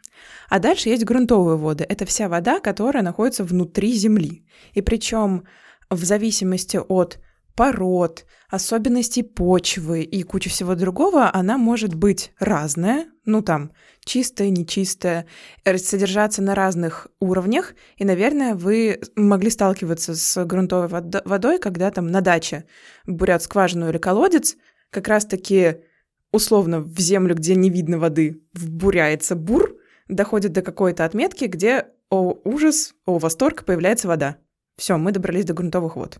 А 0.48 0.58
дальше 0.58 0.88
есть 0.88 1.04
грунтовые 1.04 1.56
воды. 1.56 1.84
Это 1.88 2.06
вся 2.06 2.28
вода, 2.28 2.60
которая 2.60 3.02
находится 3.02 3.44
внутри 3.44 3.92
земли. 3.92 4.46
И 4.72 4.80
причем 4.80 5.44
в 5.90 6.02
зависимости 6.04 6.76
от 6.76 7.18
пород, 7.56 8.24
особенностей 8.50 9.22
почвы 9.22 10.02
и 10.02 10.22
куча 10.22 10.50
всего 10.50 10.74
другого, 10.74 11.30
она 11.32 11.56
может 11.58 11.94
быть 11.94 12.32
разная, 12.38 13.06
ну 13.24 13.42
там, 13.42 13.72
чистая, 14.04 14.50
нечистая, 14.50 15.26
содержаться 15.76 16.42
на 16.42 16.54
разных 16.54 17.08
уровнях. 17.20 17.74
И, 17.96 18.04
наверное, 18.04 18.54
вы 18.54 19.00
могли 19.16 19.50
сталкиваться 19.50 20.14
с 20.14 20.44
грунтовой 20.44 20.88
водой, 21.24 21.58
когда 21.58 21.90
там 21.90 22.08
на 22.08 22.20
даче 22.20 22.64
бурят 23.06 23.42
скважину 23.42 23.88
или 23.88 23.98
колодец, 23.98 24.56
как 24.90 25.08
раз-таки 25.08 25.78
условно 26.34 26.80
в 26.80 26.98
землю, 26.98 27.34
где 27.34 27.54
не 27.54 27.70
видно 27.70 27.98
воды, 27.98 28.42
вбуряется 28.52 29.36
бур, 29.36 29.76
доходит 30.08 30.52
до 30.52 30.62
какой-то 30.62 31.04
отметки, 31.04 31.44
где, 31.44 31.86
о 32.10 32.36
ужас, 32.44 32.94
о 33.06 33.18
восторг, 33.18 33.64
появляется 33.64 34.08
вода. 34.08 34.36
Все, 34.76 34.96
мы 34.98 35.12
добрались 35.12 35.44
до 35.44 35.54
грунтовых 35.54 35.94
вод. 35.94 36.18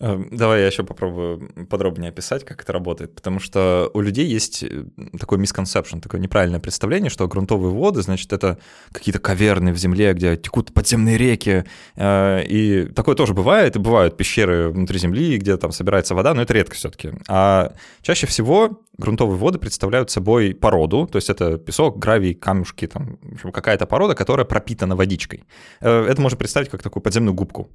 Э, 0.00 0.22
давай 0.30 0.60
я 0.60 0.66
еще 0.66 0.82
попробую 0.82 1.50
подробнее 1.68 2.10
описать, 2.10 2.44
как 2.44 2.62
это 2.62 2.72
работает, 2.72 3.14
потому 3.14 3.40
что 3.40 3.90
у 3.94 4.00
людей 4.00 4.26
есть 4.26 4.62
э, 4.62 4.84
такой 5.18 5.38
misconception, 5.38 6.00
такое 6.00 6.20
неправильное 6.20 6.60
представление, 6.60 7.10
что 7.10 7.28
грунтовые 7.28 7.72
воды, 7.72 8.02
значит, 8.02 8.32
это 8.32 8.58
какие-то 8.92 9.18
каверны 9.18 9.72
в 9.72 9.78
земле, 9.78 10.12
где 10.14 10.36
текут 10.36 10.72
подземные 10.72 11.18
реки, 11.18 11.64
э, 11.96 12.44
и 12.46 12.86
такое 12.86 13.14
тоже 13.14 13.34
бывает, 13.34 13.76
и 13.76 13.78
бывают 13.78 14.16
пещеры 14.16 14.70
внутри 14.70 14.98
земли, 14.98 15.38
где 15.38 15.56
там 15.56 15.72
собирается 15.72 16.14
вода, 16.14 16.34
но 16.34 16.42
это 16.42 16.54
редко 16.54 16.74
все-таки. 16.74 17.12
А 17.28 17.74
чаще 18.02 18.26
всего 18.26 18.82
грунтовые 18.98 19.38
воды 19.38 19.58
представляют 19.58 20.10
собой 20.10 20.54
породу, 20.54 21.06
то 21.06 21.16
есть 21.16 21.30
это 21.30 21.58
песок, 21.58 21.98
гравий, 21.98 22.34
камушки, 22.34 22.86
там, 22.86 23.18
какая-то 23.52 23.86
порода, 23.86 24.14
которая 24.14 24.44
пропитана 24.44 24.94
водичкой. 24.94 25.44
Это 25.80 26.20
можно 26.20 26.36
представить 26.36 26.68
как 26.68 26.82
такую 26.82 27.02
подземную 27.02 27.34
губку 27.34 27.70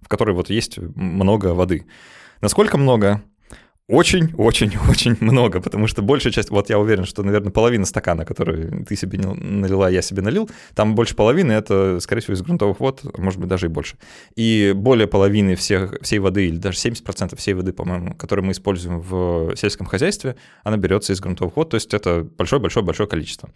в 0.00 0.08
которой 0.08 0.34
вот 0.34 0.50
есть 0.50 0.78
много 0.78 1.54
воды. 1.54 1.86
Насколько 2.40 2.78
много? 2.78 3.22
Очень-очень-очень 3.90 5.16
много, 5.20 5.60
потому 5.60 5.88
что 5.88 6.00
большая 6.00 6.32
часть, 6.32 6.50
вот 6.50 6.70
я 6.70 6.78
уверен, 6.78 7.04
что, 7.04 7.24
наверное, 7.24 7.50
половина 7.50 7.84
стакана, 7.84 8.24
который 8.24 8.84
ты 8.84 8.94
себе 8.94 9.18
налила, 9.18 9.90
я 9.90 10.00
себе 10.00 10.22
налил, 10.22 10.48
там 10.76 10.94
больше 10.94 11.16
половины 11.16 11.50
это, 11.50 11.98
скорее 11.98 12.22
всего, 12.22 12.34
из 12.34 12.42
грунтовых 12.42 12.78
вод, 12.78 13.18
может 13.18 13.40
быть, 13.40 13.48
даже 13.48 13.66
и 13.66 13.68
больше. 13.68 13.96
И 14.36 14.72
более 14.76 15.08
половины 15.08 15.56
всех, 15.56 15.96
всей 16.02 16.20
воды, 16.20 16.46
или 16.46 16.56
даже 16.56 16.78
70% 16.78 17.36
всей 17.36 17.54
воды, 17.54 17.72
по-моему, 17.72 18.14
которую 18.14 18.46
мы 18.46 18.52
используем 18.52 19.00
в 19.00 19.56
сельском 19.56 19.88
хозяйстве, 19.88 20.36
она 20.62 20.76
берется 20.76 21.12
из 21.12 21.20
грунтовых 21.20 21.56
вод, 21.56 21.70
то 21.70 21.74
есть 21.74 21.92
это 21.92 22.24
большое-большое-большое 22.38 23.08
количество. 23.08 23.50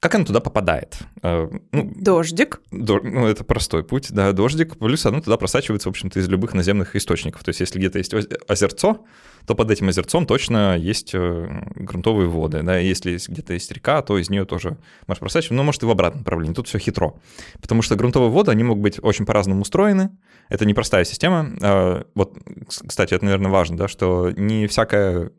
Как 0.00 0.14
она 0.14 0.24
туда 0.24 0.40
попадает? 0.40 0.98
Э, 1.22 1.48
ну, 1.72 1.92
дождик. 1.96 2.60
До, 2.70 3.00
ну, 3.00 3.26
это 3.26 3.44
простой 3.44 3.82
путь, 3.82 4.12
да, 4.12 4.32
дождик. 4.32 4.78
Плюс 4.78 5.06
оно 5.06 5.22
туда 5.22 5.38
просачивается, 5.38 5.88
в 5.88 5.90
общем-то, 5.90 6.20
из 6.20 6.28
любых 6.28 6.52
наземных 6.52 6.94
источников. 6.96 7.42
То 7.42 7.48
есть 7.48 7.60
если 7.60 7.78
где-то 7.78 7.98
есть 7.98 8.12
озерцо, 8.46 9.06
то 9.46 9.54
под 9.54 9.70
этим 9.70 9.88
озерцом 9.88 10.26
точно 10.26 10.76
есть 10.76 11.14
э, 11.14 11.62
грунтовые 11.76 12.28
воды. 12.28 12.62
Да? 12.62 12.76
Если 12.76 13.18
где-то 13.26 13.54
есть 13.54 13.72
река, 13.72 14.02
то 14.02 14.18
из 14.18 14.28
нее 14.28 14.44
тоже 14.44 14.76
может 15.06 15.20
просачиваться, 15.20 15.54
но 15.54 15.62
может 15.62 15.82
и 15.82 15.86
в 15.86 15.90
обратном 15.90 16.20
направлении. 16.20 16.54
Тут 16.54 16.68
все 16.68 16.78
хитро. 16.78 17.14
Потому 17.62 17.80
что 17.80 17.96
грунтовые 17.96 18.30
воды, 18.30 18.50
они 18.50 18.64
могут 18.64 18.82
быть 18.82 18.98
очень 19.02 19.24
по-разному 19.24 19.62
устроены. 19.62 20.10
Это 20.50 20.66
непростая 20.66 21.04
система. 21.04 21.50
Э, 21.62 22.04
вот, 22.14 22.36
кстати, 22.68 23.14
это, 23.14 23.24
наверное, 23.24 23.50
важно, 23.50 23.78
да, 23.78 23.88
что 23.88 24.30
не 24.30 24.66
всякая 24.66 25.30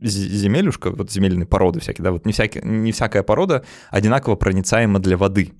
земелюшка, 0.00 0.90
вот 0.90 1.10
земельные 1.10 1.46
породы 1.46 1.80
всякие, 1.80 2.04
да, 2.04 2.12
вот 2.12 2.26
не, 2.26 2.32
всякие, 2.32 2.62
не 2.64 2.92
всякая 2.92 3.22
порода 3.22 3.64
одинаково 3.90 4.36
проницаема 4.36 4.98
для 4.98 5.16
воды. 5.16 5.52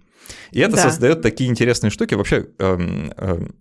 И 0.51 0.61
это 0.61 0.77
да. 0.77 0.83
создает 0.83 1.23
такие 1.23 1.51
интересные 1.51 1.91
штуки. 1.91 2.15
Вообще, 2.15 2.49
эм, 2.59 3.13
эм, 3.17 3.55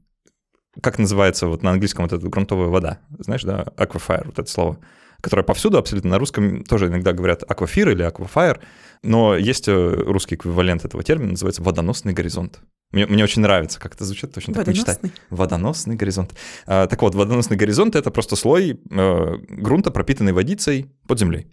как 0.82 1.00
называется 1.00 1.48
вот 1.48 1.64
на 1.64 1.72
английском 1.72 2.06
вот 2.06 2.14
эта 2.14 2.28
грунтовая 2.28 2.68
вода? 2.68 3.00
Знаешь, 3.20 3.44
да, 3.44 3.66
aquafire, 3.78 4.26
вот 4.26 4.40
это 4.40 4.50
слово 4.50 4.80
которое 5.26 5.42
повсюду 5.42 5.80
абсолютно. 5.80 6.12
На 6.12 6.20
русском 6.20 6.64
тоже 6.64 6.86
иногда 6.86 7.12
говорят 7.12 7.44
аквафир 7.48 7.90
или 7.90 8.04
аквафайр, 8.04 8.60
но 9.04 9.36
есть 9.36 9.68
э, 9.68 9.74
русский 9.74 10.36
эквивалент 10.36 10.86
этого 10.86 11.04
термина, 11.04 11.32
называется 11.32 11.64
водоносный 11.64 12.14
горизонт. 12.14 12.62
Мне, 12.92 13.06
мне 13.08 13.24
очень 13.24 13.42
нравится, 13.42 13.80
как 13.80 13.96
это 13.96 14.06
звучит, 14.06 14.34
точно 14.34 14.54
так 14.54 14.68
мечтать. 14.68 15.00
Водоносный 15.30 15.96
горизонт. 15.96 16.34
А, 16.66 16.88
так 16.88 17.02
вот, 17.02 17.16
водоносный 17.16 17.58
горизонт— 17.58 17.96
это 17.98 18.12
просто 18.12 18.36
слой 18.36 18.80
э, 18.90 19.36
грунта, 19.50 19.92
пропитанный 19.92 20.34
водицей 20.34 20.92
под 21.08 21.20
землей. 21.20 21.48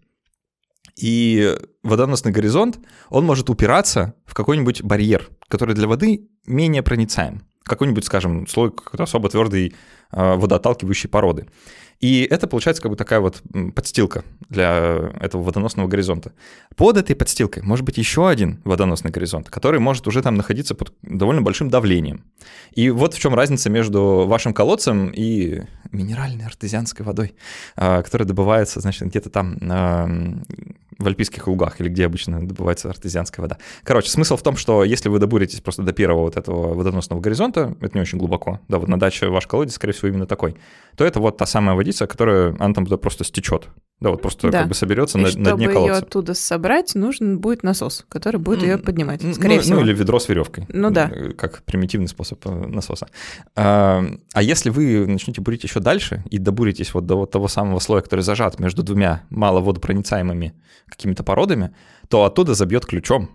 И 0.97 1.57
водоносный 1.83 2.33
горизонт, 2.33 2.79
он 3.09 3.25
может 3.25 3.51
упираться 3.51 4.15
в 4.27 4.35
какой-нибудь 4.35 4.83
барьер, 4.83 5.31
который 5.49 5.75
для 5.75 5.89
воды 5.89 6.29
менее 6.47 6.83
проницаем. 6.83 7.43
Какой-нибудь, 7.65 8.05
скажем, 8.05 8.47
слой 8.47 8.71
какой-то 8.71 9.05
особо 9.05 9.29
твердой 9.29 9.75
э, 10.13 10.35
водоотталкивающей 10.37 11.09
породы. 11.09 11.49
И 12.03 12.27
это 12.29 12.49
получается 12.49 12.83
как 12.83 12.91
бы 12.91 12.97
такая 12.97 13.21
вот 13.21 13.41
подстилка 13.75 14.25
для 14.49 15.13
этого 15.21 15.43
водоносного 15.43 15.87
горизонта. 15.87 16.33
Под 16.75 16.97
этой 16.97 17.15
подстилкой 17.15 17.63
может 17.63 17.87
быть 17.87 17.97
еще 17.97 18.29
один 18.29 18.61
водоносный 18.65 19.13
горизонт, 19.13 19.49
который 19.49 19.79
может 19.79 20.09
уже 20.09 20.21
там 20.21 20.35
находиться 20.35 20.75
под 20.75 20.93
довольно 21.03 21.43
большим 21.43 21.71
давлением. 21.71 22.25
И 22.73 22.91
вот 22.91 23.15
в 23.15 23.21
чем 23.21 23.37
разница 23.37 23.71
между 23.71 24.25
вашим 24.27 24.53
колодцем 24.53 25.13
и 25.15 25.63
минеральной 25.93 26.45
артезианской 26.45 27.07
водой, 27.07 27.37
а, 27.77 28.03
которая 28.03 28.27
добывается, 28.27 28.81
значит, 28.81 29.07
где-то 29.07 29.31
там 29.31 30.43
в 31.03 31.07
альпийских 31.07 31.47
лугах 31.47 31.81
или 31.81 31.89
где 31.89 32.07
обычно 32.07 32.47
добывается 32.47 32.89
артезианская 32.89 33.43
вода. 33.43 33.59
Короче, 33.83 34.11
смысл 34.11 34.37
в 34.37 34.43
том, 34.43 34.57
что 34.57 34.85
если 34.85 35.09
вы 35.09 35.19
добуритесь 35.19 35.61
просто 35.61 35.83
до 35.83 35.93
первого 35.93 36.23
вот 36.23 36.37
этого 36.37 36.75
водоносного 36.75 37.21
горизонта, 37.21 37.77
это 37.81 37.97
не 37.97 38.01
очень 38.03 38.19
глубоко, 38.19 38.61
да, 38.69 38.79
вот 38.79 38.89
на 38.89 38.99
даче 38.99 39.29
ваш 39.29 39.47
колодец, 39.47 39.75
скорее 39.75 39.93
всего, 39.93 40.09
именно 40.09 40.27
такой, 40.27 40.57
то 40.97 41.05
это 41.05 41.21
вот 41.21 41.37
та 41.37 41.47
самая 41.47 41.75
водица, 41.75 42.07
которая, 42.07 42.57
она 42.59 42.75
там 42.75 42.87
просто 42.87 43.25
стечет. 43.25 43.69
Да, 44.03 44.11
вот 44.11 44.21
просто 44.21 44.51
да. 44.51 44.61
как 44.61 44.69
бы 44.69 44.75
соберется 44.75 45.17
на, 45.17 45.29
на 45.29 45.31
дне 45.31 45.45
колодца. 45.45 45.71
Чтобы 45.71 45.87
ее 45.87 45.93
оттуда 45.93 46.35
собрать, 46.35 46.97
нужен 46.97 47.39
будет 47.39 47.63
насос, 47.63 48.05
который 48.09 48.39
будет 48.39 48.63
ее 48.63 48.77
поднимать, 48.77 49.21
скорее 49.35 49.57
ну, 49.57 49.63
всего. 49.63 49.77
Ну 49.77 49.87
или 49.87 49.95
ведро 49.95 50.19
с 50.19 50.29
веревкой. 50.29 50.67
Ну 50.69 50.91
да. 50.91 51.09
Как 51.39 51.63
примитивный 51.63 52.09
способ 52.09 52.45
э, 52.45 52.51
насоса. 52.51 53.07
А, 53.55 54.05
а 54.33 54.43
если 54.43 54.71
вы 54.71 55.07
начнете 55.07 55.41
бурить 55.41 55.63
еще 55.63 55.79
дальше 55.79 56.25
и 56.31 56.39
добуритесь 56.39 56.93
вот 56.95 57.07
до 57.07 57.15
вот 57.15 57.31
того 57.31 57.47
самого 57.47 57.79
слоя, 57.79 58.03
который 58.03 58.23
зажат 58.23 58.59
между 58.59 58.83
двумя 58.83 59.23
маловодопроницаемыми 59.31 60.53
какими-то 60.89 61.23
породами, 61.23 61.73
то 62.09 62.25
оттуда 62.25 62.55
забьет 62.55 62.85
ключом. 62.85 63.31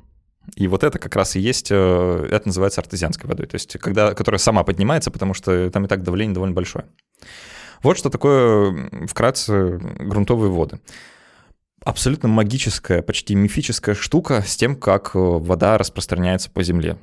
И 0.58 0.68
вот 0.68 0.84
это 0.84 1.00
как 1.00 1.16
раз 1.16 1.38
и 1.38 1.40
есть, 1.40 1.68
э, 1.72 2.28
это 2.30 2.46
называется 2.46 2.82
артезианской 2.82 3.30
водой, 3.30 3.48
то 3.48 3.56
есть 3.56 3.78
когда, 3.80 4.14
которая 4.14 4.40
сама 4.40 4.66
поднимается, 4.66 5.12
потому 5.12 5.34
что 5.34 5.70
там 5.72 5.86
и 5.86 5.88
так 5.88 6.04
давление 6.04 6.34
довольно 6.34 6.56
большое. 6.56 6.88
Вот 7.84 7.98
что 7.98 8.10
такое 8.10 8.90
вкратце 9.08 9.78
грунтовые 9.78 10.52
воды. 10.52 10.80
Абсолютно 11.84 12.28
магическая, 12.28 13.02
почти 13.02 13.36
мифическая 13.36 13.96
штука 13.96 14.44
с 14.46 14.58
тем, 14.58 14.76
как 14.76 15.16
э, 15.16 15.20
вода 15.20 15.78
распространяется 15.78 16.50
по 16.50 16.64
земле. 16.64 16.98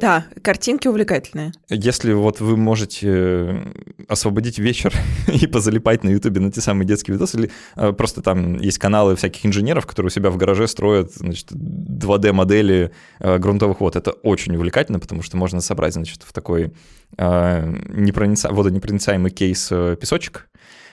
Да, 0.00 0.26
картинки 0.42 0.88
увлекательные. 0.88 1.52
Если 1.68 2.12
вот 2.12 2.40
вы 2.40 2.56
можете 2.56 3.08
э, 3.08 3.72
освободить 4.08 4.58
вечер 4.58 4.92
и 5.28 5.46
позалипать 5.46 6.02
на 6.02 6.08
Ютубе 6.08 6.40
на 6.40 6.50
те 6.50 6.60
самые 6.60 6.86
детские 6.86 7.14
видосы, 7.14 7.36
или 7.38 7.50
э, 7.76 7.92
просто 7.92 8.20
там 8.20 8.58
есть 8.58 8.78
каналы 8.78 9.14
всяких 9.14 9.46
инженеров, 9.46 9.86
которые 9.86 10.08
у 10.08 10.10
себя 10.10 10.30
в 10.30 10.36
гараже 10.36 10.66
строят 10.66 11.12
значит, 11.14 11.52
2D-модели 11.52 12.90
э, 13.20 13.38
грунтовых 13.38 13.80
вод, 13.80 13.94
это 13.94 14.10
очень 14.10 14.56
увлекательно, 14.56 14.98
потому 14.98 15.22
что 15.22 15.36
можно 15.36 15.60
собрать 15.60 15.94
значит, 15.94 16.22
в 16.22 16.32
такой 16.32 16.72
непроница... 17.16 18.52
водонепроницаемый 18.52 19.32
кейс 19.32 19.66
песочек, 19.68 20.48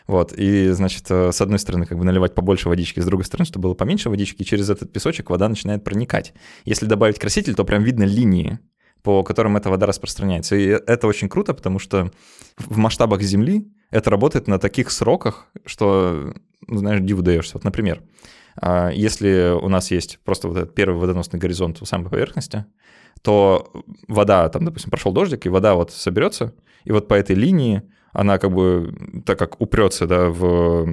вот, 0.07 0.33
и, 0.33 0.69
значит, 0.71 1.09
с 1.09 1.41
одной 1.41 1.59
стороны, 1.59 1.85
как 1.85 1.97
бы 1.97 2.05
наливать 2.05 2.33
побольше 2.33 2.69
водички, 2.69 3.01
с 3.01 3.05
другой 3.05 3.25
стороны, 3.25 3.45
чтобы 3.45 3.63
было 3.63 3.73
поменьше 3.73 4.09
водички, 4.09 4.41
и 4.41 4.45
через 4.45 4.69
этот 4.69 4.91
песочек 4.91 5.29
вода 5.29 5.49
начинает 5.49 5.83
проникать. 5.83 6.33
Если 6.65 6.85
добавить 6.85 7.19
краситель, 7.19 7.55
то 7.55 7.65
прям 7.65 7.83
видно 7.83 8.03
линии, 8.03 8.59
по 9.03 9.23
которым 9.23 9.57
эта 9.57 9.69
вода 9.69 9.85
распространяется. 9.85 10.55
И 10.55 10.65
это 10.65 11.07
очень 11.07 11.29
круто, 11.29 11.53
потому 11.53 11.79
что 11.79 12.11
в 12.57 12.77
масштабах 12.77 13.21
Земли 13.21 13.67
это 13.91 14.09
работает 14.09 14.47
на 14.47 14.59
таких 14.59 14.91
сроках, 14.91 15.47
что, 15.65 16.33
ну, 16.67 16.77
знаешь, 16.77 17.01
диву 17.01 17.21
даешься. 17.21 17.53
Вот, 17.53 17.63
например, 17.63 18.01
а, 18.59 18.89
если 18.89 19.57
у 19.61 19.69
нас 19.69 19.91
есть 19.91 20.19
просто 20.23 20.47
вот 20.47 20.57
этот 20.57 20.75
первый 20.75 20.99
водоносный 20.99 21.39
горизонт 21.39 21.81
у 21.81 21.85
самой 21.85 22.09
поверхности, 22.09 22.65
то 23.21 23.71
вода, 24.07 24.49
там, 24.49 24.65
допустим, 24.65 24.89
прошел 24.89 25.11
дождик, 25.11 25.45
и 25.45 25.49
вода 25.49 25.75
вот 25.75 25.91
соберется, 25.91 26.53
и 26.83 26.91
вот 26.91 27.07
по 27.07 27.13
этой 27.13 27.35
линии 27.35 27.83
она 28.17 28.39
как 28.39 28.51
бы, 28.51 29.21
так 29.25 29.37
как 29.37 29.61
упрется 29.61 30.07
да, 30.07 30.29
в 30.29 30.87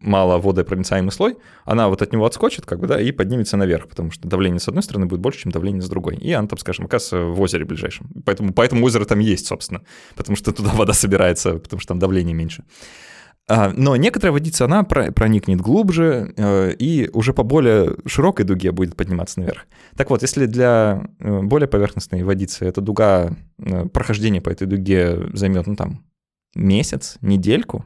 мало 0.00 0.38
водопроницаемый 0.38 1.10
слой, 1.10 1.38
она 1.64 1.88
вот 1.88 2.02
от 2.02 2.12
него 2.12 2.26
отскочит 2.26 2.66
как 2.66 2.78
бы, 2.78 2.86
да, 2.86 3.00
и 3.00 3.10
поднимется 3.10 3.56
наверх, 3.56 3.88
потому 3.88 4.10
что 4.10 4.28
давление 4.28 4.60
с 4.60 4.68
одной 4.68 4.82
стороны 4.82 5.06
будет 5.06 5.20
больше, 5.20 5.40
чем 5.40 5.50
давление 5.50 5.80
с 5.80 5.88
другой. 5.88 6.16
И 6.16 6.30
она 6.30 6.46
там, 6.46 6.58
скажем, 6.58 6.84
оказывается 6.84 7.20
в 7.20 7.40
озере 7.40 7.64
ближайшем. 7.64 8.10
Поэтому, 8.26 8.52
поэтому 8.52 8.84
озеро 8.84 9.06
там 9.06 9.20
есть, 9.20 9.46
собственно, 9.46 9.80
потому 10.14 10.36
что 10.36 10.52
туда 10.52 10.72
вода 10.74 10.92
собирается, 10.92 11.54
потому 11.54 11.80
что 11.80 11.88
там 11.88 11.98
давление 11.98 12.34
меньше. 12.34 12.64
А, 13.48 13.72
но 13.74 13.96
некоторая 13.96 14.32
водица, 14.32 14.66
она 14.66 14.84
проникнет 14.84 15.58
глубже 15.58 16.34
э, 16.36 16.74
и 16.78 17.08
уже 17.14 17.32
по 17.32 17.44
более 17.44 17.96
широкой 18.04 18.44
дуге 18.44 18.72
будет 18.72 18.94
подниматься 18.94 19.40
наверх. 19.40 19.64
Так 19.96 20.10
вот, 20.10 20.20
если 20.20 20.44
для 20.44 21.08
э, 21.18 21.40
более 21.40 21.66
поверхностной 21.66 22.22
водицы 22.24 22.66
эта 22.66 22.82
дуга, 22.82 23.34
э, 23.58 23.86
прохождение 23.86 24.42
по 24.42 24.50
этой 24.50 24.66
дуге 24.66 25.30
займет, 25.32 25.66
ну 25.66 25.76
там, 25.76 26.04
месяц, 26.54 27.16
недельку, 27.20 27.84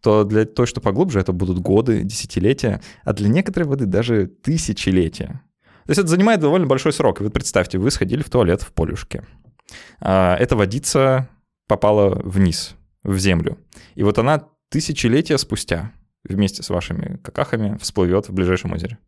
то 0.00 0.24
для 0.24 0.44
той, 0.44 0.66
что 0.66 0.80
поглубже, 0.80 1.20
это 1.20 1.32
будут 1.32 1.58
годы, 1.58 2.02
десятилетия, 2.02 2.80
а 3.04 3.12
для 3.12 3.28
некоторой 3.28 3.68
воды 3.68 3.86
даже 3.86 4.26
тысячелетия. 4.26 5.42
То 5.86 5.90
есть 5.90 5.98
это 6.00 6.08
занимает 6.08 6.40
довольно 6.40 6.66
большой 6.66 6.92
срок. 6.92 7.20
Вы 7.20 7.30
представьте, 7.30 7.78
вы 7.78 7.90
сходили 7.90 8.22
в 8.22 8.30
туалет 8.30 8.62
в 8.62 8.72
полюшке. 8.72 9.24
А, 10.00 10.36
эта 10.36 10.56
водица 10.56 11.28
попала 11.68 12.20
вниз, 12.24 12.74
в 13.02 13.16
землю. 13.18 13.58
И 13.94 14.02
вот 14.02 14.18
она 14.18 14.48
тысячелетия 14.68 15.38
спустя 15.38 15.92
вместе 16.24 16.62
с 16.62 16.70
вашими 16.70 17.18
какахами 17.18 17.78
всплывет 17.78 18.28
в 18.28 18.32
ближайшем 18.32 18.72
озере. 18.72 18.98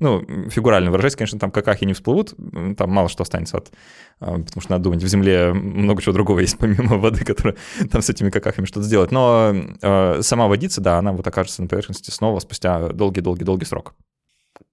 Ну, 0.00 0.24
фигурально 0.48 0.90
выражаясь, 0.90 1.16
конечно, 1.16 1.40
там 1.40 1.50
какахи 1.50 1.84
не 1.84 1.92
всплывут, 1.92 2.34
там 2.76 2.90
мало 2.90 3.08
что 3.08 3.22
останется 3.22 3.56
от... 3.56 3.72
А, 4.20 4.38
потому 4.38 4.60
что 4.60 4.70
надо 4.70 4.84
думать, 4.84 5.02
в 5.02 5.08
земле 5.08 5.52
много 5.52 6.00
чего 6.02 6.12
другого 6.12 6.38
есть, 6.38 6.56
помимо 6.60 6.98
воды, 6.98 7.24
которая 7.24 7.56
там 7.90 8.02
с 8.02 8.08
этими 8.08 8.30
какахами 8.30 8.66
что-то 8.66 8.86
сделать. 8.86 9.10
Но 9.10 9.52
э, 9.82 10.22
сама 10.22 10.46
водица, 10.46 10.80
да, 10.80 10.98
она 10.98 11.12
вот 11.12 11.26
окажется 11.26 11.62
на 11.62 11.68
поверхности 11.68 12.10
снова 12.10 12.38
спустя 12.38 12.90
долгий-долгий-долгий 12.90 13.64
срок. 13.64 13.94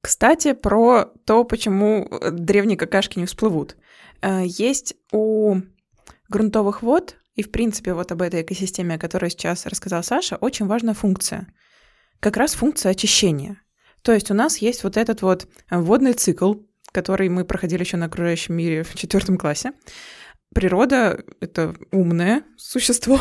Кстати, 0.02 0.54
про 0.54 1.06
то, 1.26 1.44
почему 1.44 2.08
древние 2.32 2.78
какашки 2.78 3.18
не 3.18 3.26
всплывут. 3.26 3.78
Э, 4.22 4.44
есть 4.46 4.96
у 5.12 5.58
грунтовых 6.30 6.84
вод, 6.84 7.16
и 7.34 7.42
в 7.42 7.52
принципе 7.52 7.94
вот 7.94 8.12
об 8.12 8.22
этой 8.22 8.44
экосистеме, 8.44 8.96
о 8.96 9.00
которой 9.00 9.32
сейчас 9.32 9.66
рассказал 9.66 10.04
Саша, 10.04 10.36
очень 10.36 10.68
важная 10.68 10.94
функция. 10.94 11.48
Как 12.20 12.38
раз 12.38 12.54
функция 12.54 12.92
очищения. 12.92 13.62
То 14.06 14.14
есть 14.14 14.30
у 14.30 14.36
нас 14.36 14.60
есть 14.60 14.84
вот 14.84 14.98
этот 14.98 15.24
вот 15.24 15.48
э, 15.72 15.80
водный 15.80 16.14
цикл, 16.14 16.54
который 16.92 17.28
мы 17.28 17.44
проходили 17.44 17.82
еще 17.82 17.98
на 17.98 18.06
окружающем 18.06 18.54
мире 18.54 18.84
в 18.84 18.94
четвертом 18.94 19.36
классе. 19.36 19.72
Природа— 20.54 21.24
это 21.40 21.76
умное 21.92 22.44
существо, 22.56 23.20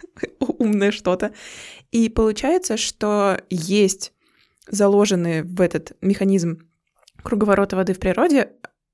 умное 0.40 0.90
что-то. 0.90 1.32
И 1.92 2.08
получается, 2.08 2.76
что 2.76 3.40
есть 3.50 4.12
заложенный 4.68 5.42
в 5.42 5.60
этот 5.60 5.92
механизм 6.00 6.68
круговорота 7.22 7.76
воды 7.76 7.94
в 7.94 8.00
природе 8.00 8.50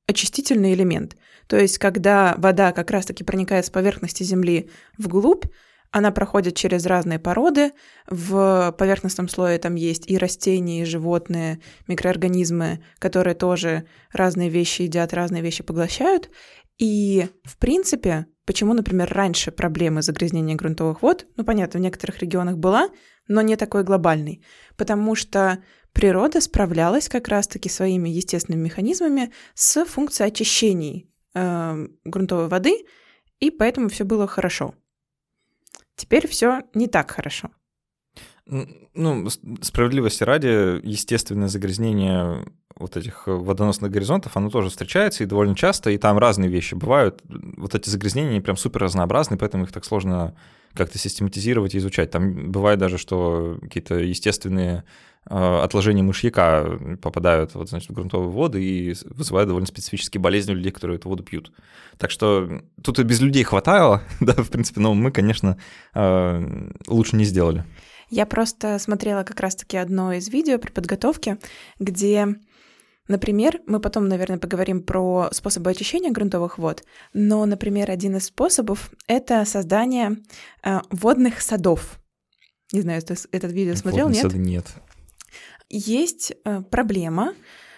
очистительный 0.06 0.74
элемент. 0.74 1.16
То 1.46 1.56
есть, 1.56 1.78
когда 1.78 2.34
вода 2.36 2.72
как 2.72 2.90
раз-таки 2.90 3.24
проникает 3.24 3.64
с 3.64 3.70
поверхности 3.70 4.22
Земли 4.22 4.68
вглубь, 4.98 5.46
она 5.92 6.10
проходит 6.10 6.56
через 6.56 6.86
разные 6.86 7.18
породы. 7.18 7.72
В 8.08 8.74
поверхностном 8.78 9.28
слое 9.28 9.58
там 9.58 9.74
есть 9.74 10.10
и 10.10 10.16
растения, 10.16 10.82
и 10.82 10.86
животные, 10.86 11.60
микроорганизмы, 11.86 12.82
которые 12.98 13.34
тоже 13.34 13.84
разные 14.10 14.48
вещи 14.48 14.82
едят, 14.82 15.12
разные 15.12 15.42
вещи 15.42 15.62
поглощают. 15.62 16.30
И, 16.78 17.28
в 17.44 17.58
принципе, 17.58 18.26
почему, 18.46 18.72
например, 18.72 19.12
раньше 19.12 19.52
проблемы 19.52 20.00
загрязнения 20.00 20.56
грунтовых 20.56 21.02
вод, 21.02 21.26
ну, 21.36 21.44
понятно, 21.44 21.78
в 21.78 21.82
некоторых 21.82 22.20
регионах 22.20 22.56
была, 22.56 22.88
но 23.28 23.42
не 23.42 23.56
такой 23.56 23.84
глобальный, 23.84 24.42
потому 24.76 25.14
что 25.14 25.62
природа 25.92 26.40
справлялась 26.40 27.10
как 27.10 27.28
раз-таки 27.28 27.68
своими 27.68 28.08
естественными 28.08 28.64
механизмами 28.64 29.30
с 29.54 29.84
функцией 29.84 30.28
очищения 30.28 31.04
э, 31.34 31.86
грунтовой 32.04 32.48
воды, 32.48 32.86
и 33.40 33.50
поэтому 33.50 33.90
все 33.90 34.04
было 34.04 34.26
хорошо. 34.26 34.74
Теперь 35.96 36.26
все 36.26 36.62
не 36.74 36.86
так 36.86 37.10
хорошо. 37.10 37.50
Ну, 38.44 39.28
справедливости 39.62 40.24
ради, 40.24 40.80
естественное 40.86 41.48
загрязнение 41.48 42.44
вот 42.76 42.96
этих 42.96 43.26
водоносных 43.26 43.90
горизонтов, 43.90 44.36
оно 44.36 44.50
тоже 44.50 44.68
встречается 44.68 45.22
и 45.22 45.26
довольно 45.26 45.54
часто, 45.54 45.90
и 45.90 45.98
там 45.98 46.18
разные 46.18 46.50
вещи 46.50 46.74
бывают. 46.74 47.22
Вот 47.24 47.74
эти 47.74 47.88
загрязнения, 47.88 48.40
прям 48.40 48.56
супер 48.56 48.82
разнообразны, 48.82 49.38
поэтому 49.38 49.64
их 49.64 49.72
так 49.72 49.84
сложно 49.84 50.34
как-то 50.74 50.98
систематизировать 50.98 51.74
и 51.74 51.78
изучать. 51.78 52.10
Там 52.10 52.50
бывает 52.50 52.78
даже, 52.78 52.98
что 52.98 53.58
какие-то 53.60 53.96
естественные 53.96 54.84
а, 55.26 55.62
отложения 55.62 56.02
мышьяка 56.02 56.78
попадают 57.00 57.54
вот, 57.54 57.68
значит, 57.68 57.90
в 57.90 57.92
грунтовые 57.92 58.30
воды 58.30 58.62
и 58.62 58.94
вызывают 59.04 59.48
довольно 59.48 59.66
специфические 59.66 60.20
болезни 60.20 60.52
у 60.52 60.56
людей, 60.56 60.72
которые 60.72 60.96
эту 60.96 61.08
воду 61.08 61.22
пьют. 61.22 61.52
Так 61.98 62.10
что 62.10 62.62
тут 62.82 62.98
и 62.98 63.04
без 63.04 63.20
людей 63.20 63.44
хватало, 63.44 64.02
да, 64.20 64.32
в 64.32 64.50
принципе, 64.50 64.80
но 64.80 64.94
мы, 64.94 65.12
конечно, 65.12 65.58
а, 65.94 66.42
лучше 66.88 67.16
не 67.16 67.24
сделали. 67.24 67.64
Я 68.10 68.26
просто 68.26 68.78
смотрела 68.78 69.22
как 69.22 69.40
раз-таки 69.40 69.78
одно 69.78 70.12
из 70.12 70.28
видео 70.28 70.58
при 70.58 70.70
подготовке, 70.70 71.38
где 71.78 72.36
Например, 73.08 73.60
мы 73.66 73.80
потом, 73.80 74.08
наверное, 74.08 74.38
поговорим 74.38 74.82
про 74.82 75.28
способы 75.32 75.70
очищения 75.70 76.10
грунтовых 76.10 76.58
вод, 76.58 76.84
но, 77.12 77.44
например, 77.46 77.90
один 77.90 78.16
из 78.16 78.26
способов— 78.26 78.90
это 79.06 79.44
создание 79.44 80.18
э, 80.62 80.80
водных 80.90 81.40
садов. 81.40 81.98
Не 82.72 82.80
знаю, 82.80 83.02
ты 83.02 83.16
этот 83.32 83.52
видео 83.52 83.74
смотрел, 83.74 84.06
Водные 84.06 84.22
нет? 84.22 84.32
Сады 84.32 84.38
нет 84.38 84.66
есть 85.72 86.32
э, 86.44 86.60
проблема, 86.70 87.34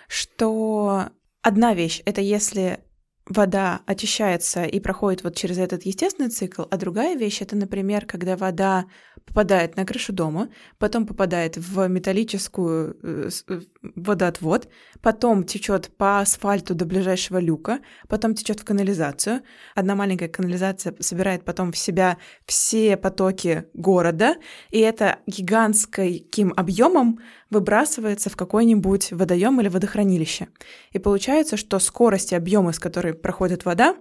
что 0.08 1.08
одна 1.42 1.74
вещь— 1.74 2.02
это 2.04 2.20
если 2.20 2.80
вода 3.26 3.80
очищается 3.86 4.64
и 4.64 4.80
проходит 4.80 5.24
вот 5.24 5.36
через 5.36 5.56
этот 5.56 5.84
естественный 5.84 6.28
цикл, 6.28 6.64
а 6.70 6.76
другая 6.76 7.16
вещь— 7.16 7.40
это, 7.40 7.56
например, 7.56 8.04
когда 8.04 8.36
вода 8.36 8.84
попадает 9.26 9.76
на 9.76 9.84
крышу 9.84 10.12
дома, 10.12 10.48
потом 10.78 11.06
попадает 11.06 11.56
в 11.56 11.88
металлическую 11.88 12.96
э, 13.02 13.30
э, 13.48 13.60
водоотвод, 13.82 14.68
потом 15.00 15.44
течет 15.44 15.90
по 15.96 16.20
асфальту 16.20 16.74
до 16.74 16.84
ближайшего 16.84 17.38
люка, 17.38 17.80
потом 18.08 18.34
течет 18.34 18.60
в 18.60 18.64
канализацию. 18.64 19.42
Одна 19.74 19.94
маленькая 19.94 20.28
канализация 20.28 20.94
собирает 21.00 21.44
потом 21.44 21.72
в 21.72 21.76
себя 21.76 22.18
все 22.46 22.96
потоки 22.96 23.64
города, 23.74 24.36
и 24.70 24.78
это 24.78 25.18
гигантским 25.26 26.52
объемом 26.56 27.18
выбрасывается 27.50 28.30
в 28.30 28.36
какой-нибудь 28.36 29.12
водоем 29.12 29.60
или 29.60 29.68
водохранилище. 29.68 30.48
И 30.92 30.98
получается, 30.98 31.56
что 31.56 31.78
скорость 31.78 32.32
и 32.32 32.36
объемы, 32.36 32.72
с 32.72 32.78
которой 32.78 33.14
проходит 33.14 33.64
вода, 33.64 33.96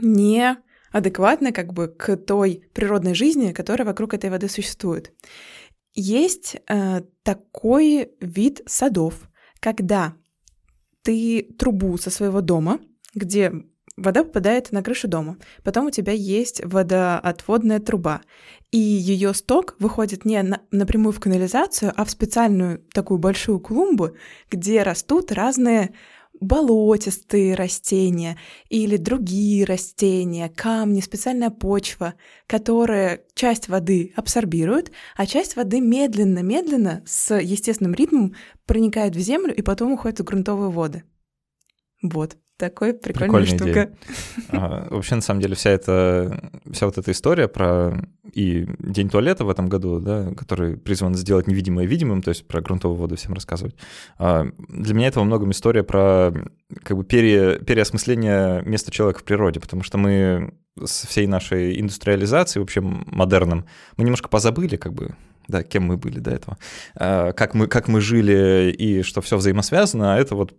не 0.00 0.56
адекватно 0.90 1.52
как 1.52 1.72
бы 1.72 1.88
к 1.88 2.16
той 2.16 2.64
природной 2.72 3.14
жизни, 3.14 3.52
которая 3.52 3.86
вокруг 3.86 4.14
этой 4.14 4.30
воды 4.30 4.48
существует. 4.48 5.12
Есть 5.94 6.56
э, 6.68 7.02
такой 7.22 8.12
вид 8.20 8.62
садов, 8.66 9.28
когда 9.60 10.14
ты 11.02 11.42
трубу 11.58 11.96
со 11.98 12.10
своего 12.10 12.40
дома, 12.40 12.80
где 13.14 13.52
вода 13.96 14.24
попадает 14.24 14.72
на 14.72 14.82
крышу 14.82 15.08
дома, 15.08 15.36
потом 15.62 15.86
у 15.86 15.90
тебя 15.90 16.12
есть 16.12 16.64
водоотводная 16.64 17.80
труба, 17.80 18.22
и 18.70 18.78
ее 18.78 19.34
сток 19.34 19.76
выходит 19.78 20.24
не 20.24 20.42
на, 20.42 20.60
напрямую 20.70 21.12
в 21.12 21.20
канализацию, 21.20 21.92
а 21.96 22.04
в 22.04 22.10
специальную 22.10 22.84
такую 22.92 23.18
большую 23.18 23.60
клумбу, 23.60 24.16
где 24.50 24.82
растут 24.82 25.32
разные 25.32 25.92
болотистые 26.38 27.54
растения 27.54 28.38
или 28.68 28.96
другие 28.96 29.64
растения, 29.64 30.48
камни, 30.48 31.00
специальная 31.00 31.50
почва, 31.50 32.14
которые 32.46 33.24
часть 33.34 33.68
воды 33.68 34.12
абсорбируют, 34.16 34.90
а 35.16 35.26
часть 35.26 35.56
воды 35.56 35.80
медленно-медленно 35.80 37.02
с 37.06 37.34
естественным 37.36 37.94
ритмом 37.94 38.34
проникает 38.66 39.14
в 39.16 39.20
землю 39.20 39.54
и 39.54 39.62
потом 39.62 39.92
уходит 39.92 40.20
в 40.20 40.24
грунтовые 40.24 40.70
воды. 40.70 41.04
Вот. 42.02 42.36
Такой 42.60 42.92
прикольная, 42.92 43.46
Прикольная 43.46 43.46
штука. 43.46 43.70
Идея. 43.70 43.90
А, 44.50 44.88
вообще, 44.90 45.14
на 45.14 45.22
самом 45.22 45.40
деле, 45.40 45.54
вся 45.54 45.70
эта, 45.70 46.50
вся 46.70 46.84
вот 46.84 46.98
эта 46.98 47.10
история 47.10 47.48
про 47.48 47.96
и 48.34 48.66
День 48.78 49.08
туалета 49.08 49.46
в 49.46 49.48
этом 49.48 49.70
году, 49.70 49.98
да, 49.98 50.34
который 50.36 50.76
призван 50.76 51.14
сделать 51.14 51.46
невидимое 51.46 51.86
видимым, 51.86 52.20
то 52.20 52.28
есть 52.28 52.46
про 52.46 52.60
грунтовую 52.60 52.98
воду 52.98 53.16
всем 53.16 53.32
рассказывать. 53.32 53.74
А, 54.18 54.46
для 54.68 54.94
меня 54.94 55.08
это 55.08 55.20
во 55.20 55.24
многом 55.24 55.52
история 55.52 55.82
про 55.82 56.34
как 56.82 56.98
бы 56.98 57.04
пере, 57.04 57.58
переосмысление 57.60 58.62
места 58.66 58.90
человека 58.90 59.20
в 59.20 59.24
природе, 59.24 59.58
потому 59.58 59.82
что 59.82 59.96
мы 59.96 60.52
с 60.78 61.06
всей 61.06 61.26
нашей 61.26 61.80
индустриализацией, 61.80 62.60
вообще 62.60 62.82
модерном, 62.82 63.64
мы 63.96 64.04
немножко 64.04 64.28
позабыли 64.28 64.76
как 64.76 64.92
бы 64.92 65.14
да, 65.50 65.62
кем 65.62 65.84
мы 65.84 65.96
были 65.96 66.18
до 66.18 66.30
этого, 66.30 66.58
а, 66.94 67.32
как 67.32 67.54
мы, 67.54 67.66
как 67.66 67.88
мы 67.88 68.00
жили 68.00 68.70
и 68.70 69.02
что 69.02 69.20
все 69.20 69.36
взаимосвязано, 69.36 70.14
а 70.14 70.18
это 70.18 70.34
вот 70.34 70.54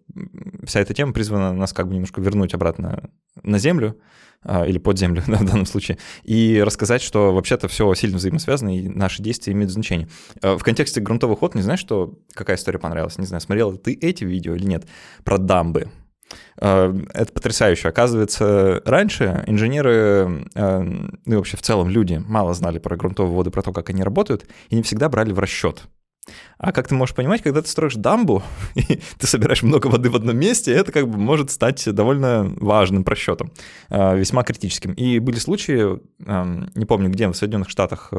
вся 0.63 0.79
эта 0.79 0.93
тема 0.93 1.13
призвана 1.13 1.53
нас 1.53 1.73
как 1.73 1.87
бы 1.87 1.93
немножко 1.93 2.21
вернуть 2.21 2.53
обратно 2.53 3.09
на 3.43 3.57
землю, 3.57 3.97
а, 4.43 4.65
или 4.65 4.77
под 4.77 4.97
землю 4.97 5.23
да, 5.27 5.37
в 5.37 5.45
данном 5.45 5.65
случае, 5.65 5.97
и 6.23 6.61
рассказать, 6.63 7.01
что 7.01 7.33
вообще-то 7.33 7.67
все 7.67 7.93
сильно 7.93 8.17
взаимосвязано, 8.17 8.77
и 8.77 8.87
наши 8.87 9.23
действия 9.23 9.53
имеют 9.53 9.71
значение. 9.71 10.07
В 10.41 10.59
контексте 10.59 11.01
грунтовых 11.01 11.41
вод, 11.41 11.55
не 11.55 11.61
знаешь, 11.61 11.79
что, 11.79 12.19
какая 12.33 12.57
история 12.57 12.79
понравилась? 12.79 13.17
Не 13.17 13.25
знаю, 13.25 13.41
смотрел 13.41 13.77
ты 13.77 13.93
эти 13.93 14.23
видео 14.23 14.55
или 14.55 14.65
нет, 14.65 14.87
про 15.23 15.37
дамбы. 15.37 15.89
Э, 16.59 16.93
это 17.13 17.31
потрясающе. 17.31 17.89
Оказывается, 17.89 18.81
раньше 18.85 19.43
инженеры, 19.47 20.47
э, 20.55 20.79
ну 20.79 21.33
и 21.33 21.35
вообще 21.35 21.57
в 21.57 21.61
целом 21.61 21.89
люди 21.89 22.21
мало 22.25 22.53
знали 22.53 22.79
про 22.79 22.95
грунтовые 22.95 23.35
воды, 23.35 23.51
про 23.51 23.61
то, 23.61 23.71
как 23.71 23.89
они 23.89 24.03
работают, 24.03 24.45
и 24.69 24.75
не 24.75 24.83
всегда 24.83 25.09
брали 25.09 25.31
в 25.31 25.39
расчет. 25.39 25.83
А 26.59 26.71
как 26.71 26.87
ты 26.87 26.93
можешь 26.93 27.15
понимать, 27.15 27.41
когда 27.41 27.61
ты 27.63 27.67
строишь 27.67 27.95
дамбу, 27.95 28.43
и 28.75 29.01
ты 29.17 29.27
собираешь 29.27 29.63
много 29.63 29.87
воды 29.87 30.09
в 30.09 30.15
одном 30.15 30.37
месте, 30.37 30.71
это 30.71 30.91
как 30.91 31.07
бы 31.07 31.17
может 31.17 31.49
стать 31.51 31.83
довольно 31.93 32.53
важным 32.57 33.03
просчетом, 33.03 33.51
э, 33.89 34.17
весьма 34.17 34.43
критическим. 34.43 34.93
И 34.93 35.19
были 35.19 35.37
случаи, 35.37 35.99
эм, 36.25 36.69
не 36.75 36.85
помню 36.85 37.09
где, 37.09 37.27
в 37.27 37.33
Соединенных 37.33 37.69
Штатах 37.69 38.13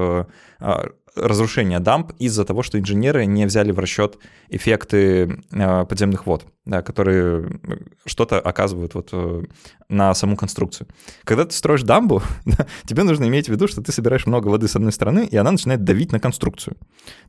разрушения 1.17 1.81
дамб 1.81 2.13
из-за 2.19 2.45
того, 2.45 2.63
что 2.63 2.79
инженеры 2.79 3.27
не 3.27 3.47
взяли 3.47 3.73
в 3.73 3.79
расчет 3.79 4.19
эффекты 4.49 5.41
э, 5.51 5.85
подземных 5.85 6.27
вод, 6.27 6.47
да, 6.65 6.83
которые 6.83 7.61
что-то 8.07 8.41
оказывают 8.41 8.95
вот 8.95 9.11
э, 9.13 9.43
на 9.89 10.15
саму 10.15 10.37
конструкцию. 10.37 10.89
Когда 11.25 11.45
ты 11.45 11.55
строишь 11.55 11.83
дамбу, 11.83 12.23
да, 12.47 12.67
тебе 12.87 13.03
нужно 13.03 13.25
иметь 13.25 13.47
в 13.47 13.53
виду, 13.53 13.69
что 13.69 13.83
ты 13.83 13.93
собираешь 13.93 14.27
много 14.27 14.49
воды 14.49 14.69
с 14.69 14.77
одной 14.77 14.93
стороны, 14.93 15.27
и 15.27 15.37
она 15.37 15.53
начинает 15.53 15.85
давить 15.85 16.13
на 16.13 16.21
конструкцию. 16.21 16.77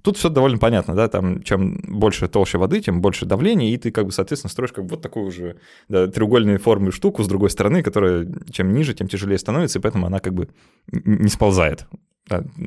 Тут 0.02 0.17
все 0.17 0.30
довольно 0.30 0.58
понятно, 0.58 0.96
да, 0.96 1.08
там 1.08 1.43
чем 1.43 1.82
больше 1.88 2.28
толще 2.28 2.58
воды, 2.58 2.82
тем 2.82 3.02
больше 3.02 3.26
давления, 3.26 3.74
и 3.74 3.78
ты 3.78 3.91
как 3.91 4.06
бы, 4.06 4.12
соответственно, 4.12 4.52
строишь 4.52 4.72
как 4.72 4.86
бы 4.86 4.91
вот 4.91 5.02
такую 5.02 5.32
же 5.32 5.58
да, 5.89 6.08
треугольной 6.08 6.58
формы 6.58 6.91
штуку 6.91 7.24
с 7.24 7.28
другой 7.28 7.50
стороны, 7.50 7.84
которая 7.84 8.28
чем 8.52 8.74
ниже, 8.74 8.93
тем 8.93 9.08
тяжелее 9.08 9.38
становится, 9.38 9.80
и 9.80 9.82
поэтому 9.82 10.08
она 10.08 10.19
как 10.19 10.34
бы 10.34 10.50
не 10.91 11.30
сползает 11.30 11.86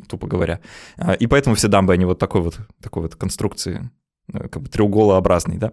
тупо 0.08 0.26
говоря. 0.26 0.60
А, 0.96 1.14
и 1.14 1.26
поэтому 1.26 1.56
все 1.56 1.68
дамбы, 1.68 1.92
они 1.92 2.04
вот 2.04 2.18
такой 2.18 2.40
вот, 2.40 2.58
такой 2.82 3.02
вот 3.02 3.14
конструкции, 3.16 3.90
э, 4.32 4.48
как 4.48 4.62
бы 4.62 4.68
треуголообразной, 4.68 5.56
да. 5.56 5.72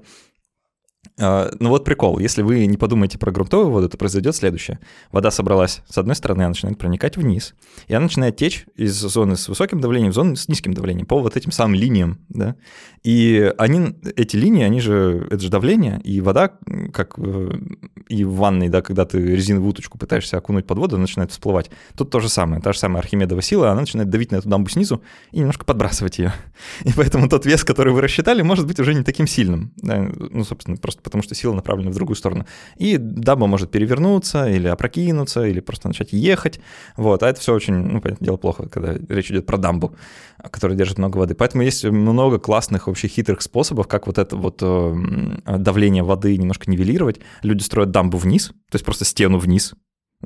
А, 1.20 1.52
ну 1.60 1.70
вот 1.70 1.86
прикол, 1.86 2.20
если 2.20 2.42
вы 2.42 2.66
не 2.66 2.78
подумаете 2.78 3.20
про 3.20 3.32
грунтовую 3.32 3.70
воду, 3.70 3.89
то 3.89 3.98
произойдет 3.98 4.36
следующее. 4.36 4.80
Вода 5.12 5.32
собралась 5.32 5.82
с 5.88 5.98
одной 5.98 6.16
стороны, 6.16 6.42
она 6.42 6.50
начинает 6.50 6.78
проникать 6.78 7.18
вниз, 7.18 7.54
и 7.88 7.94
она 7.94 8.04
начинает 8.06 8.36
течь 8.36 8.66
из 8.76 8.94
зоны 8.94 9.36
с 9.36 9.48
высоким 9.48 9.80
давлением 9.80 10.12
в 10.12 10.16
зону 10.16 10.36
с 10.36 10.48
низким 10.48 10.74
давлением 10.74 11.06
по 11.06 11.20
вот 11.20 11.38
этим 11.38 11.52
самым 11.52 11.76
линиям, 11.76 12.20
да. 12.30 12.56
И 13.04 13.54
они, 13.58 13.96
эти 14.16 14.38
линии, 14.38 14.63
они 14.63 14.80
же, 14.80 15.28
это 15.30 15.39
же 15.39 15.50
давление, 15.50 16.02
и 16.04 16.22
вода, 16.22 16.52
как 16.94 17.20
и 18.08 18.24
в 18.24 18.36
ванной, 18.36 18.70
да, 18.70 18.82
когда 18.82 19.06
ты 19.06 19.20
резиновую 19.20 19.72
уточку 19.72 19.98
пытаешься 19.98 20.38
окунуть 20.38 20.66
под 20.66 20.78
воду, 20.78 20.96
она 20.96 21.04
начинает 21.04 21.32
всплывать. 21.32 21.70
Тут 21.96 22.10
то 22.10 22.20
же 22.20 22.30
самое, 22.30 22.62
та 22.62 22.74
же 22.74 22.80
самая 22.80 23.02
Архимедова 23.02 23.42
сила, 23.42 23.72
она 23.72 23.82
начинает 23.82 24.10
давить 24.10 24.32
на 24.32 24.38
эту 24.38 24.50
дамбу 24.50 24.70
снизу 24.70 25.02
и 25.32 25.39
немножко 25.39 25.66
подбрасывать 25.66 26.20
ее. 26.20 26.34
И 26.84 26.92
поэтому 26.96 27.28
тот 27.30 27.46
вес, 27.46 27.63
который 27.63 27.94
вы 27.94 28.02
рассчитали, 28.02 28.42
может 28.42 28.68
быть 28.68 28.80
уже 28.80 28.94
не 28.94 29.04
таким 29.04 29.28
сильным. 29.28 29.74
Да? 29.78 30.00
Ну, 30.00 30.44
собственно, 30.44 30.78
просто 30.78 30.93
потому 31.02 31.24
что 31.24 31.36
сила 31.36 31.54
направлена 31.54 31.92
в 31.92 31.96
другую 31.96 32.16
сторону. 32.16 32.46
И 32.78 32.98
дамба 32.98 33.48
может 33.48 33.72
перевернуться 33.72 34.48
или 34.50 34.68
опрокинуться, 34.68 35.46
или 35.46 35.60
просто 35.60 35.88
начать 35.88 36.14
ехать. 36.14 36.60
Вот, 36.98 37.24
а 37.24 37.30
это 37.30 37.40
все 37.40 37.54
очень, 37.54 37.74
ну, 37.74 38.02
понятное 38.02 38.26
дело, 38.26 38.38
плохо, 38.38 38.68
когда 38.70 38.96
речь 39.10 39.32
идет 39.32 39.46
про 39.46 39.58
дамбу, 39.58 39.96
которая 40.52 40.78
держит 40.78 40.98
много 40.98 41.18
воды. 41.18 41.36
Поэтому 41.36 41.64
есть 41.64 41.84
много 41.86 42.40
классных 42.40 42.88
вообще 42.88 43.08
хитрых 43.08 43.42
способов, 43.42 43.88
как 43.88 44.08
вот 44.08 44.18
это 44.18 44.36
вот 44.36 44.60
э, 44.62 44.96
давление 45.58 46.04
воды 46.04 46.38
немножко 46.38 46.70
нивелировать. 46.70 47.20
Люди 47.42 47.64
строят 47.64 47.92
дамбу 47.92 48.18
вниз, 48.18 48.48
то 48.48 48.76
есть 48.76 48.86
просто 48.86 49.06
стену 49.06 49.38
вниз, 49.38 49.74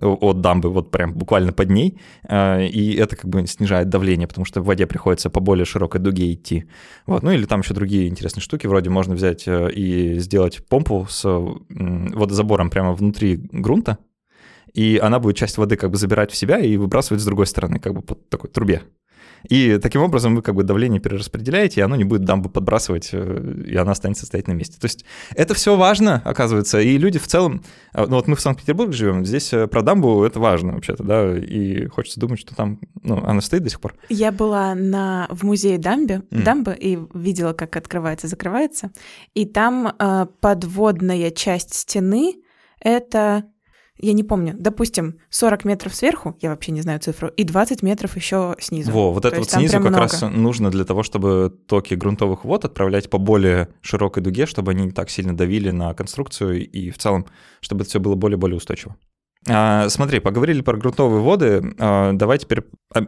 от 0.02 0.42
дамбы, 0.42 0.70
вот 0.70 0.92
прям 0.92 1.14
буквально 1.14 1.54
под 1.54 1.70
ней, 1.70 2.00
э, 2.28 2.68
и 2.68 2.96
это 2.96 3.16
как 3.16 3.30
бы 3.30 3.46
снижает 3.48 3.90
давление, 3.90 4.28
потому 4.28 4.46
что 4.46 4.62
в 4.62 4.66
воде 4.66 4.86
приходится 4.86 5.30
по 5.30 5.40
более 5.40 5.66
широкой 5.66 6.02
дуге 6.02 6.34
идти. 6.34 6.66
Вот. 7.06 7.24
Ну 7.24 7.32
или 7.32 7.46
там 7.46 7.62
еще 7.62 7.74
другие 7.74 8.08
интересные 8.08 8.42
штуки, 8.42 8.68
вроде 8.68 8.90
можно 8.90 9.16
взять 9.16 9.48
э, 9.48 9.72
и 9.72 10.20
сделать 10.20 10.66
помпу 10.68 11.08
с 11.10 11.24
водозабором 11.70 12.70
прямо 12.70 12.94
внутри 12.94 13.38
грунта, 13.52 13.98
и 14.74 15.00
она 15.02 15.20
будет 15.20 15.38
часть 15.38 15.58
воды 15.58 15.76
как 15.76 15.92
бы 15.92 15.98
забирать 15.98 16.32
в 16.32 16.36
себя 16.36 16.60
и 16.60 16.78
выбрасывать 16.78 17.22
с 17.22 17.26
другой 17.26 17.48
стороны, 17.48 17.80
как 17.80 17.94
бы 17.94 18.02
по 18.02 18.16
такой 18.16 18.50
трубе. 18.50 18.84
И 19.48 19.78
таким 19.78 20.02
образом 20.02 20.36
вы 20.36 20.42
как 20.42 20.56
бы 20.56 20.64
давление 20.64 21.00
перераспределяете, 21.00 21.82
и 21.82 21.84
оно 21.84 21.96
не 21.96 22.04
будет 22.04 22.24
дамбу 22.26 22.50
подбрасывать, 22.50 23.10
э, 23.12 23.64
и 23.66 23.76
она 23.76 23.92
останется 23.92 24.26
стоять 24.26 24.48
на 24.48 24.54
месте. 24.54 24.78
То 24.80 24.86
есть 24.86 25.06
это 25.36 25.54
все 25.54 25.76
важно, 25.76 26.22
оказывается, 26.26 26.80
и 26.80 26.98
люди 26.98 27.20
в 27.20 27.28
целом, 27.28 27.64
э, 27.94 28.06
ну 28.08 28.16
вот 28.16 28.28
мы 28.28 28.36
в 28.36 28.42
Санкт-Петербурге 28.42 28.94
живем, 28.94 29.26
здесь 29.26 29.54
э, 29.54 29.68
про 29.68 29.82
дамбу 29.82 30.24
это 30.24 30.40
важно 30.40 30.74
вообще-то, 30.74 31.04
да, 31.04 31.38
и 31.38 31.88
хочется 31.88 32.20
думать, 32.20 32.40
что 32.40 32.56
там, 32.56 32.80
ну, 33.04 33.24
она 33.26 33.42
стоит 33.42 33.64
до 33.64 33.70
сих 33.70 33.80
пор. 33.80 33.96
Я 34.10 34.32
была 34.32 34.76
на, 34.76 35.28
в 35.30 35.44
музее 35.44 35.78
дамбе, 35.78 36.24
mm. 36.30 36.44
дамбы 36.44 36.76
и 36.80 37.00
видела, 37.14 37.54
как 37.54 37.76
открывается, 37.76 38.28
закрывается, 38.28 38.92
и 39.34 39.46
там 39.46 39.94
э, 39.98 40.26
подводная 40.40 41.32
часть 41.32 41.74
стены— 41.74 42.36
это 42.80 43.46
я 44.00 44.14
не 44.14 44.24
помню, 44.24 44.56
допустим, 44.58 45.20
40 45.30 45.66
метров 45.66 45.96
сверху, 45.96 46.38
я 46.42 46.50
вообще 46.50 46.72
не 46.72 46.82
знаю 46.82 47.00
цифру, 47.00 47.30
и 47.30 47.44
20 47.44 47.84
метров 47.84 48.16
еще 48.16 48.56
снизу. 48.60 48.92
Во, 48.92 49.12
вот 49.12 49.26
это 49.26 49.38
вот 49.40 49.50
снизу 49.50 49.74
как 49.74 49.82
много. 49.82 50.00
раз 50.00 50.22
нужно 50.22 50.70
для 50.70 50.86
того, 50.86 51.04
чтобы 51.04 51.54
токи 51.68 51.96
грунтовых 51.96 52.46
вод 52.46 52.66
отправлять 52.66 53.10
по 53.10 53.18
более 53.18 53.70
широкой 53.82 54.22
дуге, 54.22 54.46
чтобы 54.46 54.72
они 54.72 54.86
не 54.86 54.92
так 54.92 55.10
сильно 55.10 55.36
давили 55.36 55.72
на 55.72 55.94
конструкцию 55.94 56.70
и 56.70 56.90
в 56.92 56.98
целом, 56.98 57.26
чтобы 57.62 57.82
это 57.82 57.90
все 57.90 58.00
было 58.00 58.16
более-более 58.16 58.58
устойчиво. 58.58 58.96
А, 59.50 59.88
смотри, 59.90 60.20
поговорили 60.20 60.62
про 60.62 60.78
грунтовые 60.78 61.22
воды. 61.22 61.74
А, 61.80 62.12
давай 62.14 62.38
теперь 62.38 62.64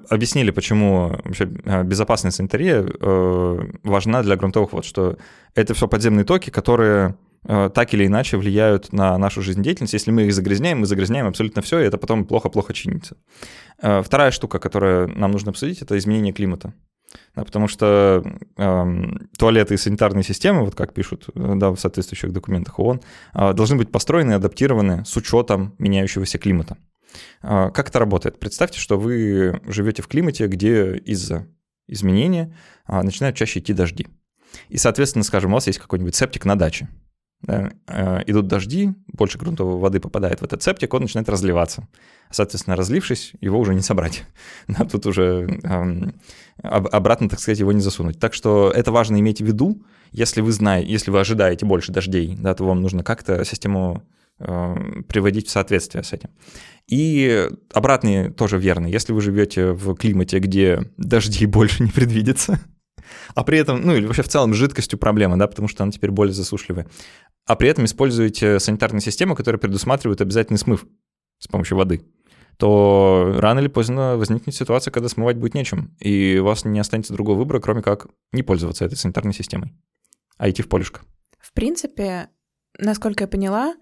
объяснили, 0.10 0.52
почему 0.52 1.10
вообще 1.23 1.49
а, 1.65 1.84
безопасная 1.84 2.32
санитария 2.32 2.86
а, 3.02 3.60
важна 3.84 4.23
для 4.23 4.36
грунтовых 4.36 4.73
вод, 4.73 4.86
что 4.86 5.17
это 5.54 5.73
все 5.73 5.88
подземные 5.88 6.23
токи, 6.23 6.49
которые 6.49 7.15
Э, 7.19 7.28
так 7.43 7.93
или 7.93 8.06
иначе 8.06 8.38
влияют 8.38 8.91
на 8.91 9.17
нашу 9.17 9.41
жизнедеятельность. 9.41 9.93
Если 9.93 10.12
мы 10.12 10.23
их 10.23 10.34
загрязняем, 10.34 10.80
мы 10.80 10.86
загрязняем 10.86 11.28
абсолютно 11.28 11.62
все, 11.62 11.80
и 11.80 11.86
это 11.86 11.97
потом 11.97 12.25
плохо-плохо 12.25 12.73
чинится. 12.73 13.17
Э, 13.82 14.02
вторая 14.04 14.32
штука, 14.32 14.60
которую 14.60 15.08
нам 15.17 15.32
нужно 15.32 15.52
обсудить, 15.52 15.82
это 15.82 15.97
изменение 15.97 16.34
климата. 16.34 16.73
Потому 17.34 17.67
что 17.67 18.23
э, 18.58 19.06
туалеты 19.38 19.73
и 19.73 19.78
санитарные 19.78 20.23
системы, 20.23 20.63
вот 20.65 20.75
как 20.75 20.93
пишут 20.93 21.30
да, 21.34 21.71
в 21.71 21.78
соответствующих 21.78 22.32
документах 22.32 22.78
ООН, 22.80 23.02
э, 23.34 23.54
должны 23.54 23.78
быть 23.78 23.91
построены 23.91 24.32
и 24.32 24.36
адаптированы 24.36 25.06
с 25.06 25.15
учетом 25.15 25.75
меняющегося 25.80 26.38
климата. 26.38 26.78
Э, 27.41 27.71
как 27.73 27.89
это 27.89 27.99
работает? 27.99 28.39
Представьте, 28.39 28.80
что 28.80 28.99
вы 28.99 29.60
живете 29.65 30.02
в 30.02 30.08
климате, 30.08 30.47
где 30.47 30.97
из-за 30.97 31.47
изменения 31.88 32.56
э, 32.88 33.02
начинают 33.02 33.36
чаще 33.36 33.60
идти 33.60 33.73
дожди. 33.73 34.08
И, 34.67 34.78
соответственно, 34.78 35.23
скажем, 35.23 35.52
у 35.52 35.56
вас 35.56 35.67
есть 35.67 35.80
какой-нибудь 35.80 36.15
септик 36.15 36.45
на 36.45 36.56
даче 36.56 36.88
да, 36.88 36.88
э, 36.88 37.09
идут 37.47 38.47
дожди, 38.47 38.93
больше 39.08 39.38
грунтовой 39.38 39.80
воды 39.80 39.99
попадает 39.99 40.41
в 40.41 40.43
этот 40.43 40.62
септик, 40.62 40.93
он 40.93 41.04
начинает 41.04 41.30
разливаться. 41.30 41.88
Соответственно, 42.32 42.75
разлившись, 42.75 43.34
его 43.41 43.60
уже 43.60 43.73
не 43.73 43.82
собрать. 43.82 44.23
Тут 44.91 45.08
уже 45.08 45.60
эм, 45.63 46.13
обратно, 46.62 47.28
так 47.28 47.39
сказать, 47.39 47.60
его 47.60 47.71
не 47.71 47.82
засунуть. 47.82 48.19
Так 48.19 48.34
что 48.34 48.71
это 48.73 48.91
важно 48.91 49.19
иметь 49.19 49.41
в 49.41 49.45
виду. 49.45 49.82
Если 50.12 50.41
вы 50.41 50.52
знаете, 50.52 50.91
если 50.91 51.12
вы 51.12 51.19
ожидаете 51.19 51.65
больше 51.65 51.91
дождей, 51.91 52.36
да, 52.39 52.54
то 52.54 52.65
вам 52.65 52.82
нужно 52.82 53.04
как-то 53.04 53.43
систему 53.45 54.04
э, 54.39 54.75
приводить 55.08 55.47
в 55.47 55.52
соответствие 55.52 56.04
с 56.04 56.13
этим. 56.13 56.30
И 56.88 57.49
обратный 57.73 58.32
тоже 58.32 58.60
верно. 58.60 58.86
Если 58.86 59.12
вы 59.12 59.21
живете 59.21 59.71
в 59.71 59.95
климате, 59.95 60.39
где 60.39 60.84
дождей 60.97 61.45
больше 61.47 61.84
не 61.84 61.89
предвидится, 61.89 62.60
а 63.36 63.43
при 63.43 63.58
этом, 63.58 63.82
ну 63.82 63.95
или 63.95 64.06
вообще 64.06 64.24
в 64.24 64.28
целом 64.28 64.54
жидкостью 64.54 65.00
проблема, 65.00 65.38
да, 65.38 65.48
потому 65.48 65.67
что 65.67 65.84
она 65.84 65.91
теперь 65.91 66.12
более 66.12 66.34
засушливая, 66.34 66.88
а 67.45 67.56
при 67.56 67.69
этом 67.69 67.86
используете 67.86 68.60
санитарные 68.60 69.02
системы, 69.02 69.36
которые 69.36 69.60
предусматривают 69.60 70.22
обязательный 70.22 70.58
смыв 70.58 70.86
с 71.39 71.48
помощью 71.48 71.78
воды, 71.78 72.02
то 72.58 73.36
рано 73.38 73.60
или 73.60 73.67
поздно 73.67 74.17
возникнет 74.17 74.54
ситуация, 74.54 74.91
когда 74.91 75.10
смывать 75.10 75.38
будет 75.38 75.54
нечем, 75.54 75.95
и 76.00 76.38
у 76.39 76.45
вас 76.45 76.65
не 76.65 76.80
останется 76.80 77.13
другого 77.13 77.38
выбора, 77.38 77.60
кроме 77.60 77.82
как 77.82 78.08
не 78.34 78.43
пользоваться 78.43 78.86
этой 78.86 78.95
санитарной 78.95 79.34
системой, 79.34 79.74
а 80.38 80.50
идти 80.50 80.62
в 80.62 80.67
полюшко. 80.67 81.02
В 81.39 81.54
принципе, 81.54 82.30
насколько 82.78 83.24
я 83.24 83.28
поняла, 83.28 83.76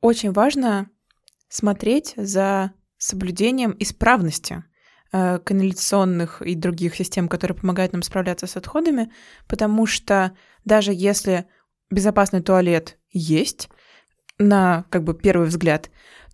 очень 0.00 0.32
важно 0.32 0.90
смотреть 1.48 2.14
за 2.16 2.72
соблюдением 2.98 3.74
исправности 3.78 4.64
канализационных 5.10 6.42
и 6.42 6.54
других 6.54 6.94
систем, 6.94 7.28
которые 7.28 7.56
помогают 7.56 7.92
нам 7.92 8.02
справляться 8.02 8.46
с 8.46 8.56
отходами, 8.56 9.10
потому 9.46 9.86
что 9.86 10.32
даже 10.64 10.92
если 10.92 11.46
безопасный 11.90 12.42
туалет 12.42 12.98
есть 13.10 13.68
на 14.38 14.84
как 14.90 15.04
бы 15.04 15.14
первый 15.14 15.48
взгляд, 15.48 15.90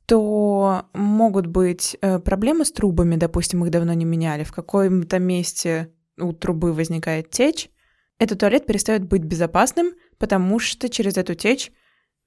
то 0.07 0.87
могут 0.93 1.47
быть 1.47 1.97
э, 2.01 2.19
проблемы 2.19 2.65
с 2.65 2.73
трубами, 2.73 3.17
допустим, 3.17 3.65
их 3.65 3.71
давно 3.71 3.95
не 3.95 4.05
меняли, 4.05 4.45
в 4.45 4.53
каком-то 4.53 5.19
месте 5.19 5.93
у 6.19 6.33
трубы 6.33 6.73
возникает 6.73 7.31
течь, 7.31 7.71
этот 8.19 8.41
туалет 8.41 8.67
перестает 8.67 9.05
быть 9.05 9.23
безопасным, 9.23 9.93
потому 10.19 10.59
что 10.59 10.89
через 10.89 11.17
эту 11.17 11.35
течь 11.35 11.73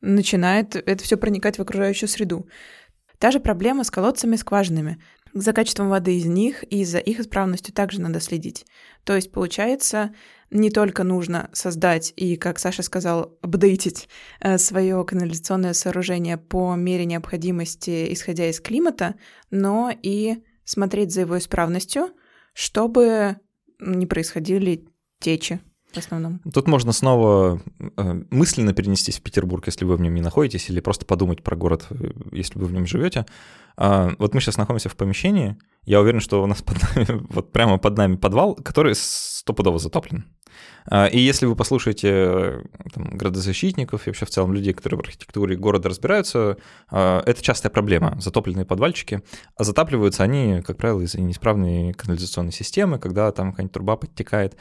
начинает 0.01 0.75
это 0.75 1.03
все 1.03 1.17
проникать 1.17 1.57
в 1.57 1.61
окружающую 1.61 2.09
среду. 2.09 2.47
Та 3.19 3.31
же 3.31 3.39
проблема 3.39 3.83
с 3.83 3.91
колодцами-скважинами. 3.91 5.01
За 5.39 5.53
качеством 5.53 5.89
воды 5.89 6.17
из 6.17 6.25
них 6.25 6.63
и 6.63 6.83
за 6.83 6.97
их 6.97 7.19
исправностью 7.19 7.71
также 7.71 8.01
надо 8.01 8.19
следить. 8.19 8.65
То 9.03 9.15
есть, 9.15 9.31
получается, 9.31 10.15
не 10.49 10.71
только 10.71 11.03
нужно 11.03 11.51
создать 11.53 12.11
и, 12.15 12.37
как 12.37 12.57
Саша 12.57 12.81
сказал, 12.81 13.37
апдейтить 13.43 14.09
э, 14.39 14.57
свое 14.57 15.05
канализационное 15.05 15.73
сооружение 15.73 16.37
по 16.37 16.73
мере 16.73 17.05
необходимости, 17.05 18.11
исходя 18.11 18.49
из 18.49 18.59
климата, 18.59 19.13
но 19.51 19.91
и 20.01 20.43
смотреть 20.63 21.13
за 21.13 21.21
его 21.21 21.37
исправностью, 21.37 22.09
чтобы 22.53 23.37
не 23.79 24.07
происходили 24.07 24.87
течи. 25.19 25.59
В 25.97 26.05
основном. 26.05 26.39
Тут 26.53 26.67
можно 26.67 26.91
снова 26.91 27.61
э, 27.79 28.21
мысленно 28.29 28.73
перенестись 28.73 29.19
в 29.19 29.21
Петербург, 29.21 29.65
если 29.65 29.85
вы 29.85 29.95
в 29.95 30.01
нем 30.01 30.13
не 30.13 30.21
находитесь, 30.21 30.69
или 30.69 30.79
просто 30.79 31.05
подумать 31.05 31.43
про 31.43 31.55
город, 31.55 31.87
э, 31.89 32.11
если 32.31 32.59
вы 32.59 32.65
в 32.65 32.71
нем 32.71 32.85
живете. 32.85 33.25
А, 33.77 34.11
вот 34.17 34.33
мы 34.33 34.41
сейчас 34.41 34.57
находимся 34.57 34.89
в 34.89 34.95
помещении, 34.95 35.57
я 35.83 36.01
уверен, 36.01 36.19
что 36.19 36.43
у 36.43 36.47
нас 36.47 36.61
под 36.61 36.77
нами, 36.81 37.25
вот 37.29 37.51
прямо 37.51 37.77
под 37.77 37.97
нами 37.97 38.15
подвал, 38.15 38.55
который 38.55 38.93
стопудово 38.95 39.79
затоплен. 39.79 40.25
А, 40.89 41.05
и 41.05 41.19
если 41.19 41.45
вы 41.45 41.55
послушаете 41.55 42.09
э, 42.09 42.63
там, 42.93 43.17
градозащитников 43.17 44.07
и 44.07 44.09
вообще 44.09 44.25
в 44.25 44.29
целом 44.29 44.53
людей, 44.53 44.73
которые 44.73 44.97
в 44.97 45.01
архитектуре 45.01 45.55
города 45.55 45.89
разбираются, 45.89 46.57
а, 46.89 47.21
это 47.25 47.41
частая 47.41 47.71
проблема, 47.71 48.17
затопленные 48.19 48.65
подвальчики. 48.65 49.21
А 49.55 49.63
затапливаются 49.63 50.23
они, 50.23 50.61
как 50.61 50.77
правило, 50.77 51.01
из-за 51.01 51.21
неисправной 51.21 51.93
канализационной 51.93 52.53
системы, 52.53 52.99
когда 52.99 53.31
там 53.31 53.51
какая-нибудь 53.51 53.73
труба 53.73 53.97
подтекает. 53.97 54.57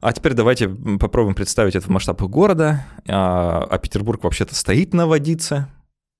А 0.00 0.12
теперь 0.12 0.34
давайте 0.34 0.68
попробуем 0.68 1.34
представить 1.34 1.74
это 1.74 1.86
в 1.86 1.90
масштабах 1.90 2.28
города. 2.28 2.86
А, 3.08 3.66
а 3.68 3.78
Петербург 3.78 4.22
вообще-то 4.24 4.54
стоит 4.54 4.94
на 4.94 5.06
водице, 5.06 5.66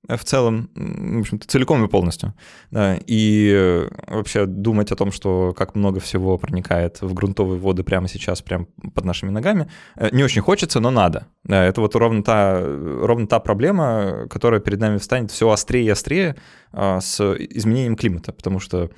в 0.08 0.24
целом, 0.24 0.70
в 0.74 1.20
общем-то, 1.20 1.46
целиком 1.48 1.84
и 1.84 1.88
полностью. 1.88 2.34
Да, 2.70 2.98
и 3.06 3.50
э, 3.54 3.88
вообще 4.08 4.46
думать 4.46 4.92
о 4.92 4.96
том, 4.96 5.12
что 5.12 5.54
как 5.56 5.74
много 5.74 6.00
всего 6.00 6.36
проникает 6.36 7.00
в 7.00 7.14
грунтовые 7.14 7.58
воды 7.58 7.82
прямо 7.82 8.08
сейчас, 8.08 8.42
прямо 8.42 8.66
под 8.94 9.04
нашими 9.04 9.30
ногами, 9.30 9.68
э, 9.96 10.10
не 10.12 10.22
очень 10.22 10.42
хочется, 10.42 10.80
но 10.80 10.90
надо. 10.90 11.26
Да, 11.44 11.64
это 11.64 11.80
вот 11.80 11.94
ровно 11.94 12.22
та, 12.22 12.60
ровно 12.60 13.26
та 13.26 13.40
проблема, 13.40 14.26
которая 14.28 14.60
перед 14.60 14.80
нами 14.80 14.98
встанет 14.98 15.30
все 15.30 15.48
острее 15.50 15.86
и 15.86 15.90
острее 15.90 16.36
а, 16.72 17.00
с 17.00 17.20
изменением 17.34 17.96
климата, 17.96 18.32
потому 18.32 18.60
что 18.60 18.90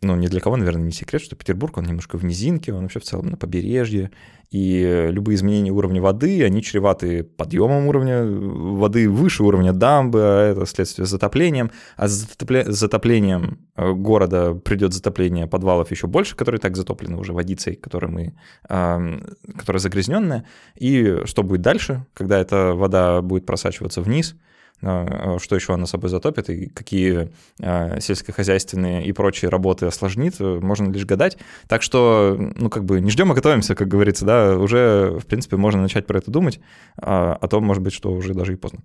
ну, 0.00 0.14
ни 0.14 0.28
для 0.28 0.40
кого, 0.40 0.56
наверное, 0.56 0.84
не 0.84 0.92
секрет, 0.92 1.20
что 1.20 1.34
Петербург, 1.34 1.76
он 1.76 1.84
немножко 1.84 2.18
в 2.18 2.24
низинке, 2.24 2.72
он 2.72 2.82
вообще 2.82 3.00
в 3.00 3.04
целом 3.04 3.26
на 3.26 3.36
побережье, 3.36 4.12
и 4.50 5.08
любые 5.10 5.34
изменения 5.34 5.72
уровня 5.72 6.00
воды, 6.00 6.44
они 6.44 6.62
чреваты 6.62 7.24
подъемом 7.24 7.86
уровня 7.86 8.24
воды 8.24 9.10
выше 9.10 9.42
уровня 9.42 9.72
дамбы, 9.72 10.20
а 10.22 10.52
это 10.52 10.66
следствие 10.66 11.04
затоплением, 11.04 11.72
а 11.96 12.06
с 12.06 12.26
затоплением 12.68 13.58
э, 13.76 13.92
города 13.92 14.54
придет 14.54 14.94
затопление 14.94 15.48
подвалов 15.48 15.90
еще 15.90 16.06
больше, 16.06 16.36
которые 16.36 16.60
так 16.60 16.76
затоплены 16.76 17.16
уже 17.16 17.32
водицей, 17.32 17.74
которая, 17.74 18.10
мы, 18.10 18.34
которая 18.62 19.80
загрязненная, 19.80 20.44
и 20.76 21.22
что 21.24 21.42
будет 21.42 21.60
дальше, 21.60 22.06
когда 22.14 22.38
эта 22.38 22.72
вода 22.72 23.20
будет 23.20 23.46
просачиваться 23.46 24.00
вниз– 24.00 24.36
что 24.80 25.54
еще 25.54 25.74
она 25.74 25.86
собой 25.86 26.10
затопит 26.10 26.50
и 26.50 26.68
какие 26.68 27.30
а, 27.60 27.98
сельскохозяйственные 28.00 29.06
и 29.06 29.12
прочие 29.12 29.48
работы 29.48 29.86
осложнит, 29.86 30.36
э, 30.40 30.60
можно 30.60 30.90
лишь 30.90 31.04
гадать. 31.04 31.36
Так 31.66 31.82
что, 31.82 32.36
ну, 32.38 32.70
как 32.70 32.84
бы 32.84 33.00
не 33.00 33.10
ждем, 33.10 33.32
а 33.32 33.34
готовимся, 33.34 33.74
как 33.74 33.88
говорится, 33.88 34.24
да, 34.24 34.56
уже, 34.56 35.18
в 35.18 35.26
принципе, 35.26 35.56
можно 35.56 35.82
начать 35.82 36.06
про 36.06 36.18
это 36.18 36.30
думать, 36.30 36.60
а, 36.96 37.36
а 37.40 37.48
то, 37.48 37.60
может 37.60 37.82
быть, 37.82 37.92
что 37.92 38.12
уже 38.12 38.34
даже 38.34 38.52
и 38.52 38.56
поздно. 38.56 38.80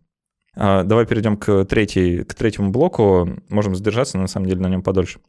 Давай 0.56 1.08
перейдем 1.08 1.36
к, 1.36 1.66
третьей, 1.66 2.24
к 2.24 2.36
третьему 2.36 2.70
блоку. 2.70 3.28
Можем 3.50 3.76
задержаться, 3.76 4.20
на 4.20 4.28
самом 4.28 4.46
деле, 4.46 4.62
на 4.62 4.68
нем 4.68 4.84
подольше. 4.84 5.20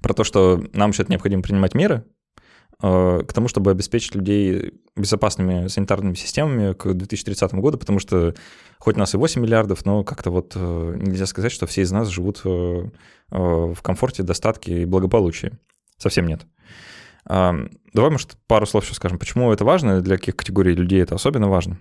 Про 0.00 0.12
то, 0.12 0.24
что 0.24 0.60
нам 0.72 0.92
сейчас 0.92 1.08
необходимо 1.08 1.40
принимать 1.40 1.74
меры, 1.74 2.04
к 2.82 3.32
тому, 3.32 3.48
чтобы 3.48 3.70
обеспечить 3.70 4.14
людей 4.14 4.74
безопасными 4.96 5.68
санитарными 5.68 6.14
системами 6.14 6.72
к 6.72 6.92
2030 6.92 7.54
году, 7.54 7.78
потому 7.78 8.00
что 8.00 8.34
хоть 8.78 8.96
нас 8.96 9.14
и 9.14 9.16
8 9.16 9.40
миллиардов, 9.40 9.86
но 9.86 10.02
как-то 10.02 10.30
вот 10.30 10.52
э, 10.56 10.96
нельзя 10.98 11.26
сказать, 11.26 11.52
что 11.52 11.66
все 11.66 11.82
из 11.82 11.92
нас 11.92 12.08
живут 12.08 12.42
э, 12.44 12.88
в 13.30 13.76
комфорте, 13.82 14.24
достатке 14.24 14.82
и 14.82 14.84
благополучии. 14.84 15.52
Совсем 15.96 16.26
нет. 16.26 16.42
Давай, 17.24 18.10
может, 18.10 18.36
пару 18.48 18.66
слов 18.66 18.84
еще 18.84 18.94
скажем, 18.94 19.18
почему 19.18 19.52
это 19.52 19.64
важно, 19.64 20.00
для 20.00 20.16
каких 20.16 20.34
категорий 20.36 20.74
людей 20.74 21.00
это 21.00 21.14
особенно 21.14 21.48
важно? 21.48 21.78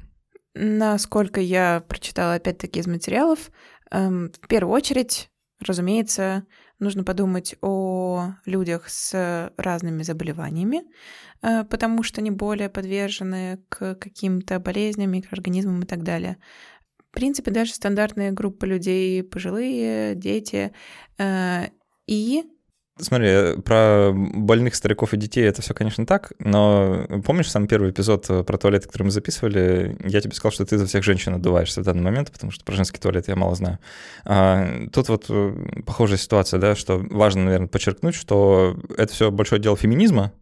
Насколько 0.54 1.40
я 1.40 1.84
прочитала, 1.88 2.36
опять-таки, 2.36 2.80
из 2.80 2.88
материалов, 2.88 3.52
эм, 3.90 4.32
в 4.42 4.48
первую 4.48 4.76
очередь, 4.76 5.30
разумеется, 5.66 6.44
нужно 6.82 7.04
подумать 7.04 7.56
о 7.62 8.34
людях 8.46 8.90
с 8.90 9.54
разными 9.58 10.04
заболеваниями, 10.04 10.84
э, 11.42 11.64
потому 11.64 12.04
что 12.04 12.22
они 12.22 12.32
более 12.32 12.70
подвержены 12.70 13.60
к 13.70 13.96
каким-то 13.96 14.60
болезням, 14.60 15.12
микроорганизмам 15.12 15.84
и 15.84 15.86
так 15.86 16.04
далее. 16.04 16.38
В 17.10 17.14
принципе, 17.14 17.52
даже 17.52 17.74
стандартная 17.74 18.32
группа 18.32 18.66
людей, 18.66 19.24
пожилые, 19.24 20.16
дети. 20.16 20.74
Э, 21.18 21.68
и 22.08 22.44
Смотри, 22.98 23.60
про 23.64 24.12
больных 24.14 24.76
стариков 24.76 25.14
и 25.14 25.18
детей 25.18 25.46
это 25.46 25.62
все, 25.62 25.74
конечно, 25.74 26.06
так, 26.06 26.34
но 26.40 27.08
помнишь 27.26 27.50
самый 27.50 27.68
первый 27.68 27.92
эпизод 27.92 28.30
э, 28.30 28.44
про 28.44 28.58
туалет, 28.58 28.86
который 28.86 29.04
мы 29.04 29.12
записывали? 29.12 29.96
Я 30.04 30.20
тебе 30.20 30.34
сказал, 30.34 30.52
что 30.52 30.66
ты 30.66 30.78
за 30.78 30.86
всех 30.86 31.04
женщин 31.04 31.34
отдуваешься 31.34 31.82
в 31.82 31.86
данный 31.86 32.04
момент, 32.04 32.32
потому 32.32 32.52
что 32.52 32.66
про 32.66 32.76
женский 32.76 33.00
туалет 33.00 33.30
я 33.30 33.36
мало 33.38 33.56
знаю. 33.56 33.80
А, 34.26 34.88
тут 34.92 35.08
вот 35.08 35.26
э, 35.30 35.82
похожая 35.86 36.18
ситуация, 36.18 36.60
да, 36.60 36.76
что 36.76 36.98
важно, 37.10 37.46
наверное, 37.46 37.70
подчеркнуть, 37.70 38.14
что 38.14 38.78
это 38.98 39.14
все 39.14 39.32
большое 39.32 39.62
дело 39.62 39.78
феминизма, 39.78 40.34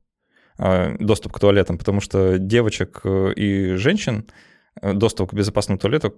а, 0.58 0.96
доступ 1.00 1.34
к 1.34 1.40
туалетам, 1.40 1.78
потому 1.78 2.02
что 2.02 2.40
девочек 2.40 3.02
э, 3.04 3.34
и 3.36 3.76
женщин 3.76 4.26
доступ 4.82 5.32
к 5.32 5.34
безопасному 5.34 5.78
туалету 5.78 6.16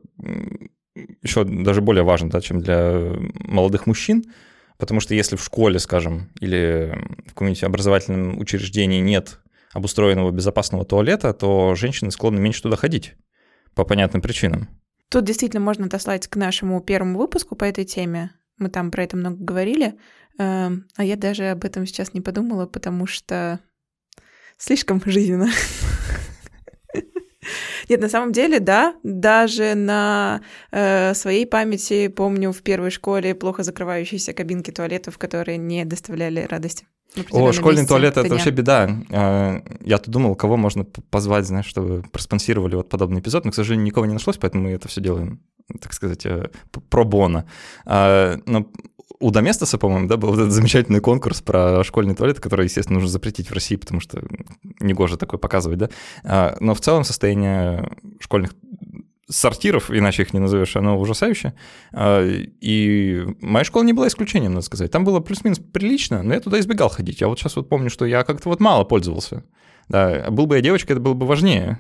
еще 1.22 1.44
даже 1.44 1.82
более 1.82 2.04
важен, 2.04 2.30
да, 2.30 2.42
чем 2.42 2.62
для 2.62 3.16
молодых 3.34 3.86
мужчин, 3.86 4.24
Потому 4.82 5.00
что 5.00 5.14
если 5.14 5.36
в 5.36 5.44
школе, 5.44 5.78
скажем, 5.78 6.32
или 6.40 6.92
в 7.28 7.30
каком-нибудь 7.30 7.64
образовательном 7.64 8.40
учреждении 8.40 9.00
нет 9.00 9.40
обустроенного 9.74 10.32
безопасного 10.32 10.86
туалета, 10.86 11.36
то 11.36 11.76
женщины 11.76 12.10
склонны 12.10 12.40
меньше 12.40 12.64
туда 12.64 12.78
ходить 12.78 13.14
по 13.76 13.86
понятным 13.86 14.24
причинам. 14.24 14.68
Тут 15.08 15.26
действительно 15.26 15.62
можно 15.64 15.86
отослать 15.86 16.28
к 16.28 16.36
нашему 16.36 16.82
первому 16.82 17.20
выпуску 17.20 17.56
по 17.56 17.64
этой 17.64 17.86
теме. 17.86 18.32
Мы 18.58 18.70
там 18.70 18.90
про 18.90 19.04
это 19.04 19.16
много 19.18 19.38
говорили. 19.38 20.00
Эм, 20.40 20.88
а 20.96 21.04
я 21.04 21.16
даже 21.16 21.52
об 21.52 21.64
этом 21.64 21.86
сейчас 21.86 22.16
не 22.16 22.22
подумала, 22.22 22.66
потому 22.66 23.06
что 23.06 23.60
слишком 24.58 25.00
жизненно. 25.06 25.52
Нет, 27.90 28.02
на 28.02 28.10
самом 28.10 28.32
деле, 28.32 28.60
да, 28.60 28.96
даже 29.04 29.76
на 29.76 30.42
э, 30.72 31.14
своей 31.14 31.46
памяти 31.46 32.08
помню 32.08 32.52
в 32.52 32.62
первой 32.62 32.92
школе 32.92 33.36
плохо 33.36 33.64
закрывающиеся 33.64 34.34
кабинки 34.34 34.72
туалетов, 34.72 35.18
которые 35.18 35.58
не 35.58 35.86
доставляли 35.86 36.42
радости. 36.50 36.86
О, 37.32 37.52
школьный 37.52 37.86
туалет— 37.86 38.16
это 38.18 38.30
вообще 38.30 38.52
беда. 38.52 38.90
А, 39.12 39.62
я-то 39.82 40.10
думал, 40.10 40.36
кого 40.36 40.56
можно 40.56 40.86
позвать, 40.86 41.46
знаешь, 41.46 41.66
чтобы 41.66 42.04
проспонсировали 42.04 42.76
вот 42.76 42.90
подобный 42.90 43.20
эпизод, 43.20 43.44
но, 43.44 43.52
к 43.52 43.56
сожалению, 43.56 43.86
никого 43.86 44.06
не 44.06 44.14
нашлось, 44.14 44.38
поэтому 44.38 44.64
мы 44.64 44.72
это 44.72 44.88
все 44.88 45.02
делаем, 45.02 45.42
так 45.82 45.94
сказать, 45.94 46.26
э, 46.26 46.50
про 46.90 47.04
бона. 47.04 47.46
А, 47.86 48.38
но 48.46 48.72
у 49.20 49.32
Доместоса, 49.32 49.78
по-моему, 49.78 50.08
да, 50.08 50.18
был 50.18 50.34
этот 50.34 50.52
замечательный 50.52 51.00
конкурс 51.00 51.42
про 51.42 51.84
школьный 51.84 52.16
туалет, 52.16 52.40
который, 52.40 52.66
естественно, 52.66 52.96
нужно 52.96 53.10
запретить 53.10 53.50
в 53.50 53.54
России, 53.54 53.76
потому 53.76 54.02
что 54.02 54.22
негоже 54.80 55.18
такое 55.18 55.40
показывать, 55.40 55.80
да. 55.80 55.90
А, 56.24 56.58
но 56.60 56.74
в 56.74 56.82
целом 56.82 57.04
состояние 57.04 57.92
школьных 58.20 58.54
сортиров, 59.30 59.90
иначе 59.90 60.24
их 60.24 60.34
не 60.34 60.40
назовешь, 60.40 60.76
оно 60.76 61.00
ужасающее. 61.00 61.54
А, 61.94 62.26
и 62.26 63.26
моя 63.40 63.64
школа 63.64 63.84
не 63.84 63.94
была 63.94 64.08
исключением, 64.08 64.54
надо 64.54 64.66
сказать. 64.66 64.92
Там 64.92 65.04
было 65.04 65.20
плюс-минус 65.20 65.60
прилично, 65.60 66.24
но 66.24 66.34
я 66.34 66.40
туда 66.40 66.60
избегал 66.60 66.90
ходить. 66.90 67.22
Я 67.22 67.28
вот 67.28 67.40
сейчас 67.40 67.56
вот 67.56 67.70
помню, 67.70 67.90
что 67.90 68.06
я 68.06 68.24
как-то 68.24 68.50
вот 68.50 68.60
мало 68.60 68.84
пользовался. 68.84 69.44
Да, 69.88 70.30
был 70.30 70.46
бы 70.46 70.56
я 70.56 70.62
девочкой, 70.62 70.94
это 70.94 71.02
было 71.02 71.14
бы 71.14 71.26
важнее. 71.26 71.80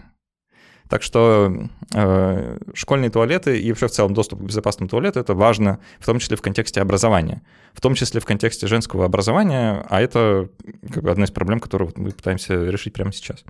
Так 0.91 1.03
что 1.03 1.69
э, 1.93 2.57
школьные 2.73 3.09
туалеты 3.09 3.57
и 3.57 3.69
вообще 3.69 3.87
в 3.87 3.91
целом 3.91 4.13
доступ 4.13 4.39
к 4.39 4.43
безопасному 4.43 4.89
туалету 4.89 5.21
это 5.21 5.33
важно, 5.33 5.79
в 6.01 6.05
том 6.05 6.19
числе 6.19 6.35
в 6.35 6.41
контексте 6.41 6.81
образования, 6.81 7.43
в 7.71 7.79
том 7.79 7.95
числе 7.95 8.19
в 8.19 8.25
контексте 8.25 8.67
женского 8.67 9.05
образования, 9.05 9.85
а 9.89 10.01
это 10.01 10.49
как 10.91 11.03
бы 11.03 11.09
одна 11.09 11.23
из 11.23 11.31
проблем, 11.31 11.61
которую 11.61 11.93
мы 11.95 12.11
пытаемся 12.11 12.65
решить 12.65 12.91
прямо 12.91 13.13
сейчас. 13.13 13.45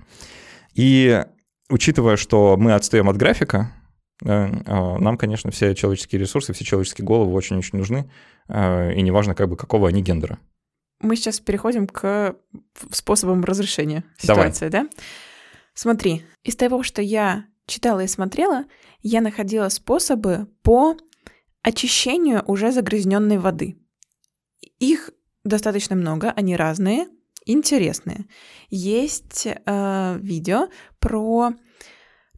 И 0.74 1.20
учитывая, 1.68 2.16
что 2.16 2.56
мы 2.56 2.74
отстаем 2.74 3.08
от 3.08 3.16
графика, 3.16 3.72
э, 4.24 4.46
нам, 5.00 5.16
конечно, 5.16 5.50
все 5.50 5.74
человеческие 5.74 6.20
ресурсы, 6.20 6.52
все 6.52 6.64
человеческие 6.64 7.04
головы 7.04 7.32
очень-очень 7.32 7.76
нужны, 7.76 8.08
э, 8.46 8.94
и 8.94 9.02
неважно, 9.02 9.34
как 9.34 9.48
бы, 9.48 9.56
какого 9.56 9.88
они 9.88 10.00
гендера. 10.00 10.38
Мы 11.00 11.16
сейчас 11.16 11.40
переходим 11.40 11.88
к 11.88 12.36
способам 12.92 13.42
разрешения 13.42 14.04
ситуации, 14.16 14.68
Давай. 14.68 14.86
да? 14.86 14.90
Смотри, 15.74 16.24
из 16.42 16.56
того, 16.56 16.82
что 16.82 17.02
я 17.02 17.46
читала 17.66 18.00
и 18.00 18.06
смотрела, 18.06 18.64
я 19.00 19.20
находила 19.20 19.68
способы 19.68 20.48
по 20.62 20.96
очищению 21.62 22.42
уже 22.46 22.72
загрязненной 22.72 23.38
воды. 23.38 23.78
Их 24.78 25.10
достаточно 25.44 25.96
много, 25.96 26.32
они 26.32 26.56
разные, 26.56 27.06
интересные. 27.46 28.26
Есть 28.68 29.46
э, 29.46 30.18
видео 30.20 30.68
про 30.98 31.52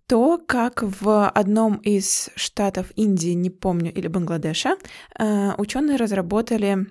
то, 0.07 0.38
как 0.38 0.83
в 0.83 1.29
одном 1.29 1.77
из 1.77 2.31
штатов 2.37 2.92
Индии, 2.97 3.31
не 3.31 3.51
помню, 3.51 3.92
или 3.92 4.07
Бангладеша, 4.07 4.77
э, 5.18 5.53
ученые 5.57 5.97
разработали 5.97 6.87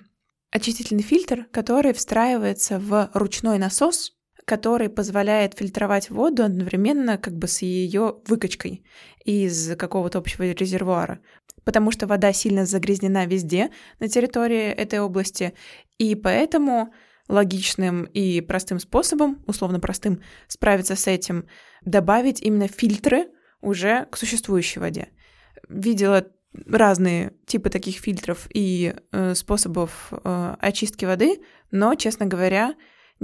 очистительный 0.50 1.02
фильтр, 1.02 1.46
который 1.52 1.92
встраивается 1.92 2.78
в 2.78 3.10
ручной 3.14 3.58
насос 3.58 4.12
который 4.44 4.88
позволяет 4.88 5.54
фильтровать 5.56 6.10
воду 6.10 6.44
одновременно 6.44 7.18
как 7.18 7.34
бы 7.36 7.48
с 7.48 7.62
ее 7.62 8.16
выкачкой 8.26 8.84
из 9.24 9.76
какого-то 9.76 10.18
общего 10.18 10.42
резервуара. 10.44 11.20
Потому 11.64 11.90
что 11.90 12.06
вода 12.06 12.32
сильно 12.32 12.66
загрязнена 12.66 13.26
везде 13.26 13.70
на 14.00 14.08
территории 14.08 14.66
этой 14.66 15.00
области, 15.00 15.54
и 15.98 16.14
поэтому 16.14 16.92
логичным 17.28 18.04
и 18.04 18.42
простым 18.42 18.78
способом, 18.78 19.42
условно 19.46 19.80
простым, 19.80 20.20
справиться 20.46 20.94
с 20.94 21.06
этим, 21.06 21.46
добавить 21.82 22.42
именно 22.42 22.68
фильтры 22.68 23.28
уже 23.62 24.06
к 24.10 24.16
существующей 24.18 24.80
воде. 24.80 25.08
Видела 25.68 26.26
разные 26.66 27.32
типы 27.46 27.70
таких 27.70 27.96
фильтров 27.96 28.46
и 28.52 28.94
э, 29.12 29.34
способов 29.34 30.12
э, 30.12 30.56
очистки 30.60 31.04
воды, 31.06 31.40
но, 31.70 31.94
честно 31.94 32.26
говоря, 32.26 32.74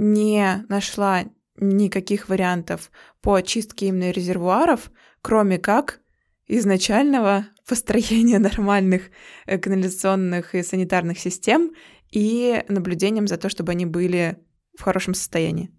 не 0.01 0.65
нашла 0.67 1.25
никаких 1.57 2.27
вариантов 2.27 2.91
по 3.21 3.35
очистке 3.35 3.87
именно 3.87 4.09
резервуаров, 4.09 4.91
кроме 5.21 5.59
как 5.59 6.01
изначального 6.47 7.45
построения 7.67 8.39
нормальных 8.39 9.11
э, 9.45 9.59
канализационных 9.59 10.55
и 10.55 10.63
санитарных 10.63 11.19
систем 11.19 11.71
и 12.09 12.63
наблюдением 12.67 13.27
за 13.27 13.37
то, 13.37 13.47
чтобы 13.47 13.73
они 13.73 13.85
были 13.85 14.39
в 14.75 14.81
хорошем 14.81 15.13
состоянии. 15.13 15.69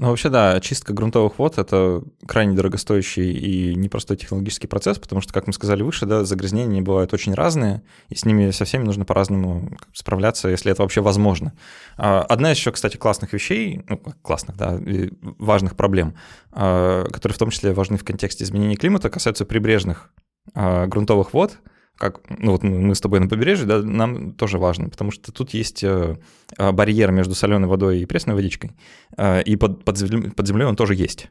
Ну, 0.00 0.10
вообще, 0.10 0.28
да, 0.28 0.52
очистка 0.52 0.92
грунтовых 0.92 1.40
вод— 1.40 1.58
это 1.58 2.04
крайне 2.24 2.54
дорогостоящий 2.54 3.32
и 3.32 3.74
непростой 3.74 4.16
технологический 4.16 4.68
процесс, 4.68 4.96
потому 5.00 5.20
что, 5.20 5.32
как 5.32 5.48
мы 5.48 5.52
сказали 5.52 5.82
выше, 5.82 6.06
да, 6.06 6.24
загрязнения 6.24 6.80
бывают 6.80 7.12
очень 7.12 7.34
разные, 7.34 7.82
и 8.08 8.14
с 8.14 8.24
ними 8.24 8.52
со 8.52 8.64
всеми 8.64 8.84
нужно 8.84 9.04
по-разному 9.04 9.76
справляться, 9.92 10.48
если 10.48 10.70
это 10.70 10.82
вообще 10.82 11.00
возможно. 11.00 11.52
А, 11.96 12.22
одна 12.22 12.52
из 12.52 12.58
еще, 12.58 12.70
кстати, 12.70 12.96
классных 12.96 13.32
вещей, 13.32 13.82
ну, 13.88 14.00
классных, 14.22 14.56
да, 14.56 14.80
важных 15.20 15.74
проблем, 15.74 16.14
а, 16.52 17.04
которые 17.06 17.34
в 17.34 17.38
том 17.38 17.50
числе 17.50 17.72
важны 17.72 17.96
в 17.98 18.04
контексте 18.04 18.44
изменения 18.44 18.76
климата, 18.76 19.10
касаются 19.10 19.44
прибрежных 19.44 20.12
а, 20.54 20.86
грунтовых 20.86 21.32
вод— 21.34 21.58
как, 21.98 22.20
ну 22.30 22.52
вот 22.52 22.62
мы 22.62 22.94
с 22.94 23.00
тобой 23.00 23.20
на 23.20 23.28
побережье, 23.28 23.66
да, 23.66 23.82
нам 23.82 24.32
тоже 24.32 24.58
важно, 24.58 24.88
потому 24.88 25.10
что 25.10 25.32
тут 25.32 25.50
есть 25.50 25.82
э, 25.82 26.16
а, 26.56 26.72
барьер 26.72 27.10
между 27.10 27.34
соленой 27.34 27.68
водой 27.68 28.00
и 28.00 28.06
пресной 28.06 28.34
водичкой, 28.34 28.72
э, 29.16 29.42
и 29.42 29.56
под, 29.56 29.84
под, 29.84 29.98
землей, 29.98 30.30
под 30.30 30.46
землей 30.46 30.64
он 30.64 30.76
тоже 30.76 30.94
есть. 30.94 31.28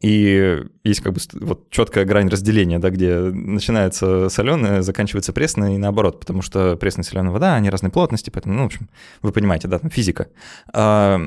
И 0.00 0.62
есть 0.84 1.00
как 1.00 1.12
бы 1.12 1.20
вот 1.40 1.70
четкая 1.70 2.04
грань 2.04 2.28
разделения, 2.28 2.78
да, 2.78 2.90
где 2.90 3.18
начинается 3.18 4.28
соленая, 4.28 4.82
заканчивается 4.82 5.32
пресная 5.32 5.74
и 5.74 5.78
наоборот, 5.78 6.20
потому 6.20 6.42
что 6.42 6.76
пресная 6.76 7.04
и 7.04 7.06
соленая 7.06 7.32
вода, 7.32 7.54
они 7.54 7.70
разной 7.70 7.90
плотности, 7.90 8.30
поэтому, 8.30 8.54
ну, 8.54 8.62
в 8.62 8.66
общем, 8.66 8.88
вы 9.22 9.32
понимаете, 9.32 9.68
да, 9.68 9.78
там 9.78 9.90
физика. 9.90 10.28
А, 10.72 11.20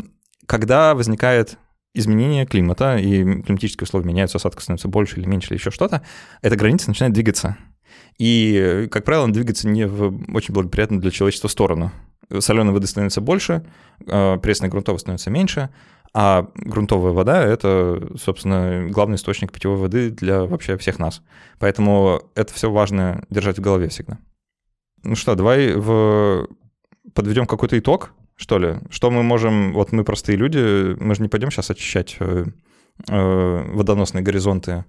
когда 0.45 0.95
возникает 0.95 1.57
изменение 1.93 2.45
климата, 2.45 2.97
и 2.97 3.41
климатические 3.41 3.85
условия 3.85 4.07
меняются, 4.07 4.37
осадка 4.37 4.61
становится 4.61 4.87
больше 4.87 5.19
или 5.19 5.27
меньше, 5.27 5.49
или 5.49 5.57
еще 5.57 5.71
что-то, 5.71 6.01
эта 6.41 6.55
граница 6.55 6.89
начинает 6.89 7.13
двигаться. 7.13 7.57
И, 8.17 8.87
как 8.91 9.05
правило, 9.05 9.23
он 9.23 9.31
двигается 9.31 9.67
не 9.67 9.87
в 9.87 10.35
очень 10.35 10.53
благоприятную 10.53 11.01
для 11.01 11.11
человечества 11.11 11.47
сторону. 11.47 11.91
Соленой 12.39 12.73
воды 12.73 12.87
становится 12.87 13.21
больше, 13.21 13.65
а, 14.07 14.37
пресной 14.37 14.69
грунтовой 14.69 14.99
становится 14.99 15.31
меньше, 15.31 15.69
а 16.13 16.47
грунтовая 16.55 17.13
вода— 17.13 17.43
это, 17.43 18.09
собственно, 18.17 18.87
главный 18.89 19.15
источник 19.15 19.51
питьевой 19.51 19.77
воды 19.77 20.09
для 20.09 20.45
вообще 20.45 20.77
всех 20.77 20.99
нас. 20.99 21.21
Поэтому 21.59 22.21
это 22.35 22.53
все 22.53 22.71
важно 22.71 23.23
держать 23.29 23.57
в 23.57 23.61
голове 23.61 23.89
всегда. 23.89 24.19
Ну 25.03 25.15
что, 25.15 25.35
давай 25.35 25.73
в... 25.75 26.47
подведем 27.13 27.45
какой-то 27.45 27.77
итог, 27.77 28.13
что 28.35 28.57
ли? 28.57 28.77
Что 28.89 29.11
мы 29.11 29.21
можем... 29.23 29.73
Вот 29.73 29.91
мы 29.91 30.03
простые 30.03 30.37
люди, 30.37 30.95
мы 30.99 31.15
же 31.15 31.21
не 31.21 31.27
пойдем 31.29 31.51
сейчас 31.51 31.69
очищать 31.69 32.17
э, 32.19 32.45
водоносные 33.07 34.23
горизонты 34.23 34.85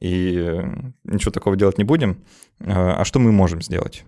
и 0.00 0.36
э, 0.36 0.62
ничего 1.04 1.30
такого 1.30 1.56
делать 1.56 1.78
не 1.78 1.84
будем. 1.84 2.24
Э, 2.60 2.92
а 2.98 3.04
что 3.04 3.18
мы 3.18 3.32
можем 3.32 3.62
сделать? 3.62 4.04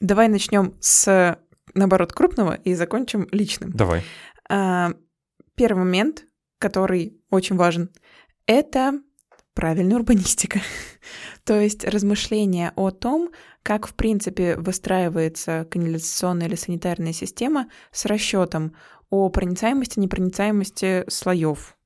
Давай 0.00 0.28
начнем 0.28 0.74
с, 0.80 1.38
наоборот, 1.74 2.12
крупного 2.12 2.54
и 2.54 2.74
закончим 2.74 3.26
личным. 3.32 3.72
Давай. 3.72 4.04
А, 4.48 4.92
первый 5.54 5.80
момент, 5.80 6.24
который 6.58 7.20
очень 7.30 7.56
важен, 7.56 7.90
это 8.46 9.00
правильная 9.54 9.96
урбанистика. 9.96 10.60
То 11.44 11.58
есть 11.58 11.84
размышления 11.84 12.72
о 12.76 12.90
том, 12.90 13.30
как, 13.62 13.88
в 13.88 13.94
принципе, 13.94 14.56
выстраивается 14.56 15.66
канализационная 15.70 16.46
или 16.46 16.54
санитарная 16.54 17.12
система 17.12 17.68
с 17.90 18.04
расчетом 18.04 18.74
о 19.10 19.30
проницаемости, 19.30 19.98
непроницаемости 19.98 21.04
слоев 21.08 21.77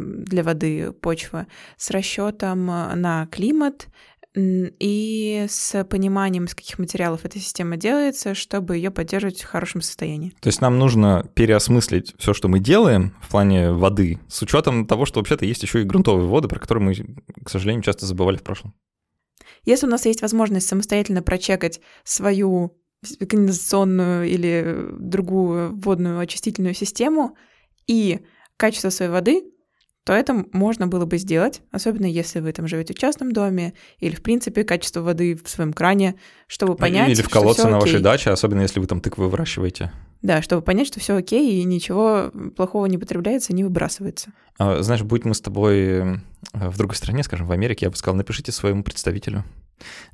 для 0.00 0.42
воды 0.42 0.92
почвы 0.92 1.46
с 1.76 1.90
расчетом 1.90 2.70
э, 2.70 2.94
на 2.94 3.26
климат 3.26 3.88
и 4.34 5.46
с 5.48 5.84
пониманием, 5.84 6.44
из 6.44 6.54
каких 6.54 6.78
материалов 6.78 7.24
эта 7.24 7.38
система 7.38 7.76
делается, 7.76 8.34
чтобы 8.34 8.76
ее 8.76 8.90
поддерживать 8.90 9.40
в 9.40 9.46
хорошем 9.46 9.80
состоянии. 9.80 10.32
То 10.40 10.48
есть 10.48 10.60
нам 10.60 10.78
нужно 10.78 11.28
переосмыслить 11.34 12.14
все, 12.18 12.34
что 12.34 12.48
мы 12.48 12.60
делаем 12.60 13.14
в 13.20 13.30
плане 13.30 13.72
воды, 13.72 14.20
с 14.28 14.40
учетом 14.42 14.86
того, 14.86 15.06
что 15.06 15.20
вообще-то 15.20 15.44
есть 15.44 15.62
еще 15.62 15.80
и 15.80 15.84
грунтовые 15.84 16.28
воды, 16.28 16.46
про 16.46 16.60
которые 16.60 16.84
мы, 16.84 16.94
к 17.44 17.50
сожалению, 17.50 17.82
часто 17.82 18.06
забывали 18.06 18.36
в 18.36 18.42
прошлом. 18.42 18.74
Если 19.64 19.86
у 19.86 19.90
нас 19.90 20.06
есть 20.06 20.22
возможность 20.22 20.68
самостоятельно 20.68 21.22
прочекать 21.22 21.80
свою 22.04 22.76
канализационную 23.28 24.28
или 24.28 24.88
другую 24.98 25.74
водную 25.76 26.18
очистительную 26.18 26.74
систему 26.74 27.36
и 27.86 28.20
качество 28.56 28.90
своей 28.90 29.10
воды, 29.10 29.42
то 30.08 30.14
это 30.14 30.42
можно 30.52 30.86
было 30.86 31.04
бы 31.04 31.18
сделать, 31.18 31.60
особенно 31.70 32.06
если 32.06 32.40
вы 32.40 32.50
там 32.54 32.66
живете 32.66 32.94
в 32.94 32.98
частном 32.98 33.30
доме 33.30 33.74
или, 33.98 34.14
в 34.14 34.22
принципе, 34.22 34.64
качество 34.64 35.02
воды 35.02 35.36
в 35.36 35.50
своем 35.50 35.74
кране, 35.74 36.14
чтобы 36.46 36.76
понять, 36.76 37.10
Или 37.10 37.20
в 37.20 37.28
колодце 37.28 37.68
на 37.68 37.78
вашей 37.78 38.00
даче, 38.00 38.30
особенно 38.30 38.62
если 38.62 38.80
вы 38.80 38.86
там 38.86 39.02
тыквы 39.02 39.28
выращиваете. 39.28 39.92
Да, 40.22 40.40
чтобы 40.40 40.62
понять, 40.62 40.86
что 40.86 40.98
все 40.98 41.14
окей, 41.14 41.60
и 41.60 41.64
ничего 41.64 42.32
плохого 42.56 42.86
не 42.86 42.96
потребляется, 42.96 43.52
не 43.52 43.64
выбрасывается. 43.64 44.32
А, 44.56 44.80
знаешь, 44.80 45.02
будь 45.02 45.26
мы 45.26 45.34
с 45.34 45.42
тобой 45.42 45.78
э, 45.78 46.16
в 46.54 46.78
другой 46.78 46.96
стране, 46.96 47.22
скажем, 47.22 47.46
в 47.46 47.52
Америке, 47.52 47.84
я 47.84 47.90
бы 47.90 47.96
сказал, 47.96 48.16
напишите 48.16 48.50
своему 48.50 48.82
представителю 48.82 49.44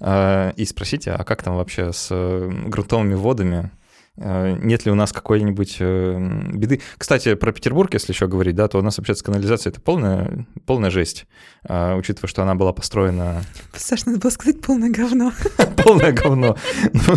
а, 0.00 0.50
и 0.56 0.64
спросите, 0.64 1.12
а 1.12 1.22
как 1.22 1.44
там 1.44 1.54
вообще 1.54 1.92
с 1.92 2.08
э, 2.10 2.50
грунтовыми 2.66 3.14
водами, 3.14 3.70
нет 4.16 4.86
ли 4.86 4.92
у 4.92 4.94
нас 4.94 5.12
какой-нибудь 5.12 5.76
э, 5.80 6.50
беды. 6.52 6.80
Кстати, 6.98 7.34
про 7.34 7.52
Петербург, 7.52 7.92
если 7.94 8.12
еще 8.12 8.28
говорить, 8.28 8.54
да, 8.54 8.68
то 8.68 8.78
у 8.78 8.82
нас 8.82 8.96
вообще 8.98 9.14
с 9.14 9.22
канализацией 9.22 9.72
это 9.72 9.80
полная, 9.80 10.46
полная 10.66 10.90
жесть, 10.90 11.26
а, 11.66 11.96
учитывая, 11.96 12.28
что 12.28 12.42
она 12.42 12.54
была 12.54 12.72
построена... 12.72 13.42
Саш, 13.74 14.06
надо 14.06 14.20
было 14.20 14.30
сказать 14.30 14.60
полное 14.60 14.90
говно. 14.90 15.32
Полное 15.82 16.12
говно. 16.12 16.56
Ну, 16.92 17.14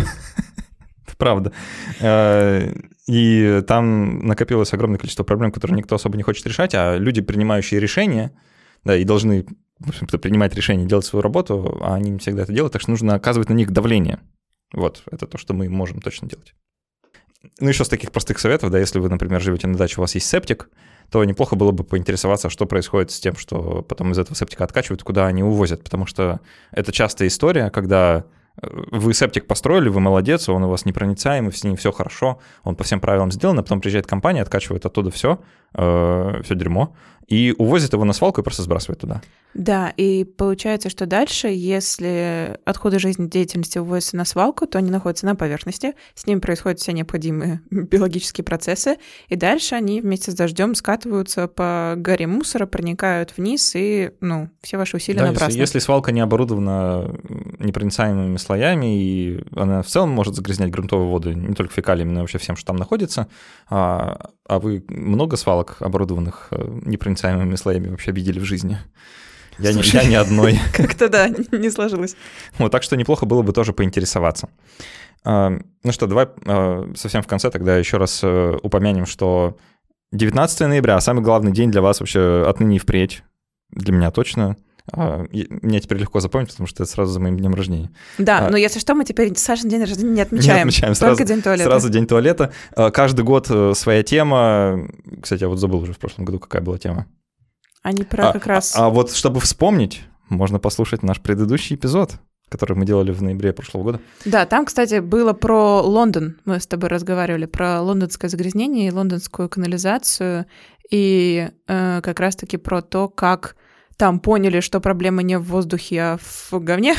правда. 1.18 1.52
Э, 2.00 2.72
и 3.06 3.62
там 3.68 4.26
накопилось 4.26 4.72
огромное 4.72 4.98
количество 4.98 5.22
проблем, 5.22 5.52
которые 5.52 5.78
никто 5.78 5.94
особо 5.94 6.16
не 6.16 6.24
хочет 6.24 6.46
решать, 6.46 6.74
а 6.74 6.96
люди, 6.96 7.20
принимающие 7.20 7.78
решения, 7.78 8.32
да, 8.84 8.96
и 8.96 9.04
должны 9.04 9.46
принимать 10.20 10.54
решения, 10.54 10.84
делать 10.84 11.06
свою 11.06 11.22
работу, 11.22 11.78
а 11.80 11.94
они 11.94 12.10
не 12.10 12.18
всегда 12.18 12.42
это 12.42 12.52
делают, 12.52 12.72
так 12.72 12.82
что 12.82 12.90
нужно 12.90 13.14
оказывать 13.14 13.48
на 13.48 13.54
них 13.54 13.70
давление. 13.70 14.18
Вот, 14.72 15.04
это 15.10 15.26
то, 15.26 15.38
что 15.38 15.54
мы 15.54 15.68
можем 15.68 16.00
точно 16.00 16.28
делать. 16.28 16.54
Ну, 17.60 17.68
еще 17.68 17.84
с 17.84 17.88
таких 17.88 18.12
простых 18.12 18.38
советов, 18.38 18.70
да, 18.70 18.78
если 18.78 18.98
вы, 18.98 19.08
например, 19.08 19.40
живете 19.40 19.66
на 19.66 19.76
даче, 19.76 19.96
у 19.98 20.00
вас 20.00 20.14
есть 20.14 20.26
септик, 20.28 20.68
то 21.10 21.24
неплохо 21.24 21.56
было 21.56 21.72
бы 21.72 21.84
поинтересоваться, 21.84 22.50
что 22.50 22.66
происходит 22.66 23.10
с 23.10 23.20
тем, 23.20 23.36
что 23.36 23.82
потом 23.82 24.12
из 24.12 24.18
этого 24.18 24.36
септика 24.36 24.64
откачивают, 24.64 25.02
куда 25.02 25.26
они 25.26 25.42
увозят, 25.42 25.82
потому 25.82 26.06
что 26.06 26.40
это 26.70 26.92
частая 26.92 27.28
история, 27.28 27.70
когда 27.70 28.24
э, 28.60 28.66
вы 28.90 29.14
септик 29.14 29.46
построили, 29.46 29.88
вы 29.88 30.00
молодец, 30.00 30.48
он 30.48 30.64
у 30.64 30.68
вас 30.68 30.84
непроницаемый, 30.84 31.52
с 31.52 31.64
ним 31.64 31.76
все 31.76 31.92
хорошо, 31.92 32.40
он 32.62 32.76
по 32.76 32.84
всем 32.84 33.00
правилам 33.00 33.32
сделан, 33.32 33.58
а 33.58 33.62
потом 33.62 33.80
приезжает 33.80 34.06
компания, 34.06 34.42
откачивает 34.42 34.84
оттуда 34.84 35.10
все, 35.10 35.40
э, 35.74 36.40
все 36.44 36.54
дерьмо, 36.54 36.94
и 37.28 37.54
увозит 37.58 37.92
его 37.92 38.04
на 38.04 38.14
свалку 38.14 38.40
и 38.40 38.44
просто 38.44 38.62
сбрасывает 38.62 39.00
туда. 39.00 39.22
Да, 39.54 39.92
и 39.96 40.24
получается, 40.24 40.88
что 40.90 41.06
дальше, 41.06 41.48
если 41.48 42.58
отходы 42.64 42.98
жизнедеятельности 42.98 43.78
увозятся 43.78 44.16
на 44.16 44.24
свалку, 44.24 44.66
то 44.66 44.78
они 44.78 44.90
находятся 44.90 45.26
на 45.26 45.36
поверхности, 45.36 45.94
с 46.14 46.26
ними 46.26 46.38
происходят 46.38 46.80
все 46.80 46.92
необходимые 46.92 47.60
биологические 47.70 48.44
процессы, 48.44 48.96
и 49.28 49.36
дальше 49.36 49.74
они 49.74 50.00
вместе 50.00 50.30
с 50.30 50.34
дождем 50.34 50.74
скатываются 50.74 51.48
по 51.48 51.94
горе 51.96 52.26
мусора, 52.26 52.66
проникают 52.66 53.34
вниз, 53.36 53.72
и, 53.74 54.12
ну, 54.20 54.50
все 54.62 54.76
ваши 54.76 54.96
усилия 54.96 55.20
да, 55.20 55.26
напрасны. 55.28 55.52
Если, 55.52 55.60
если 55.60 55.78
свалка 55.80 56.12
не 56.12 56.20
оборудована 56.20 57.18
непроницаемыми 57.58 58.36
слоями, 58.36 59.02
и 59.02 59.44
она 59.56 59.82
в 59.82 59.86
целом 59.86 60.10
может 60.10 60.34
загрязнять 60.34 60.70
грунтовые 60.70 61.10
воды, 61.10 61.34
не 61.34 61.54
только 61.54 61.74
фекалиями, 61.74 62.10
но 62.10 62.20
и 62.20 62.22
вообще 62.22 62.38
всем, 62.38 62.56
что 62.56 62.66
там 62.66 62.76
находится, 62.76 63.28
а, 63.68 64.30
а 64.46 64.58
вы 64.60 64.84
много 64.88 65.36
свалок, 65.36 65.76
оборудованных 65.80 66.48
э, 66.50 66.80
непроницаемыми 67.18 67.56
слоями, 67.56 67.88
вообще 67.88 68.12
видели 68.12 68.38
в 68.38 68.44
жизни? 68.44 68.78
Я, 69.58 69.72
Слушай, 69.72 69.96
не, 69.96 70.02
я 70.02 70.08
не 70.08 70.14
одной. 70.14 70.60
Как-то 70.74 71.08
да, 71.08 71.28
не 71.28 71.70
сложилось. 71.70 72.16
Вот, 72.58 72.70
так 72.70 72.82
что 72.82 72.96
неплохо 72.96 73.26
было 73.26 73.42
бы 73.42 73.52
тоже 73.52 73.72
поинтересоваться. 73.72 74.48
А, 75.24 75.50
ну 75.82 75.92
что, 75.92 76.06
давай 76.06 76.28
а, 76.46 76.90
совсем 76.94 77.22
в 77.22 77.26
конце 77.26 77.50
тогда 77.50 77.76
еще 77.76 77.96
раз 77.96 78.20
э, 78.22 78.56
упомянем, 78.62 79.04
что 79.04 79.56
19 80.12 80.60
ноября, 80.60 81.00
самый 81.00 81.22
главный 81.22 81.52
день 81.52 81.70
для 81.70 81.82
вас 81.82 82.00
вообще 82.00 82.44
отныне 82.46 82.76
и 82.76 82.78
впредь. 82.78 83.22
Для 83.70 83.92
меня 83.92 84.10
точно. 84.10 84.56
А, 84.92 85.26
мне 85.30 85.80
теперь 85.80 85.98
легко 85.98 86.20
запомнить, 86.20 86.50
потому 86.50 86.66
что 86.66 86.82
это 86.82 86.92
сразу 86.92 87.12
за 87.12 87.20
моим 87.20 87.36
днем 87.36 87.54
рождения. 87.54 87.90
Да, 88.18 88.46
а, 88.46 88.50
но 88.50 88.56
если 88.56 88.78
что, 88.78 88.94
мы 88.94 89.04
теперь 89.04 89.36
Сашин 89.36 89.68
день 89.68 89.80
рождения 89.80 90.12
не 90.12 90.20
отмечаем. 90.20 90.56
Не 90.56 90.60
отмечаем, 90.62 90.94
только 90.94 91.16
сразу, 91.16 91.24
день 91.24 91.42
туалета. 91.42 91.70
Сразу 91.70 91.88
день 91.90 92.06
туалета. 92.06 92.52
А, 92.74 92.90
каждый 92.90 93.24
год 93.24 93.46
э, 93.50 93.72
своя 93.74 94.02
тема. 94.02 94.88
Кстати, 95.20 95.42
я 95.42 95.48
вот 95.48 95.58
забыл 95.58 95.80
уже 95.80 95.92
в 95.92 95.98
прошлом 95.98 96.24
году, 96.24 96.38
какая 96.38 96.62
была 96.62 96.78
тема. 96.78 97.06
Они 97.82 98.02
про 98.02 98.30
а, 98.30 98.32
как 98.32 98.46
раз... 98.46 98.76
А, 98.76 98.86
а 98.86 98.90
вот 98.90 99.12
чтобы 99.12 99.40
вспомнить, 99.40 100.02
можно 100.28 100.58
послушать 100.58 101.02
наш 101.02 101.20
предыдущий 101.20 101.76
эпизод 101.76 102.12
который 102.50 102.78
мы 102.78 102.86
делали 102.86 103.12
в 103.12 103.22
ноябре 103.22 103.52
прошлого 103.52 103.82
года. 103.82 104.00
Да, 104.24 104.46
там, 104.46 104.64
кстати, 104.64 105.00
было 105.00 105.34
про 105.34 105.82
Лондон. 105.82 106.38
Мы 106.46 106.60
с 106.60 106.66
тобой 106.66 106.88
разговаривали 106.88 107.44
про 107.44 107.82
лондонское 107.82 108.30
загрязнение 108.30 108.88
и 108.88 108.90
лондонскую 108.90 109.50
канализацию, 109.50 110.46
и 110.90 111.50
э, 111.66 112.00
как 112.02 112.20
раз-таки 112.20 112.56
про 112.56 112.80
то, 112.80 113.08
как 113.08 113.56
там 113.98 114.20
поняли, 114.20 114.60
что 114.60 114.80
проблема 114.80 115.22
не 115.22 115.38
в 115.38 115.42
воздухе, 115.42 116.00
а 116.00 116.18
в 116.18 116.60
говне, 116.60 116.94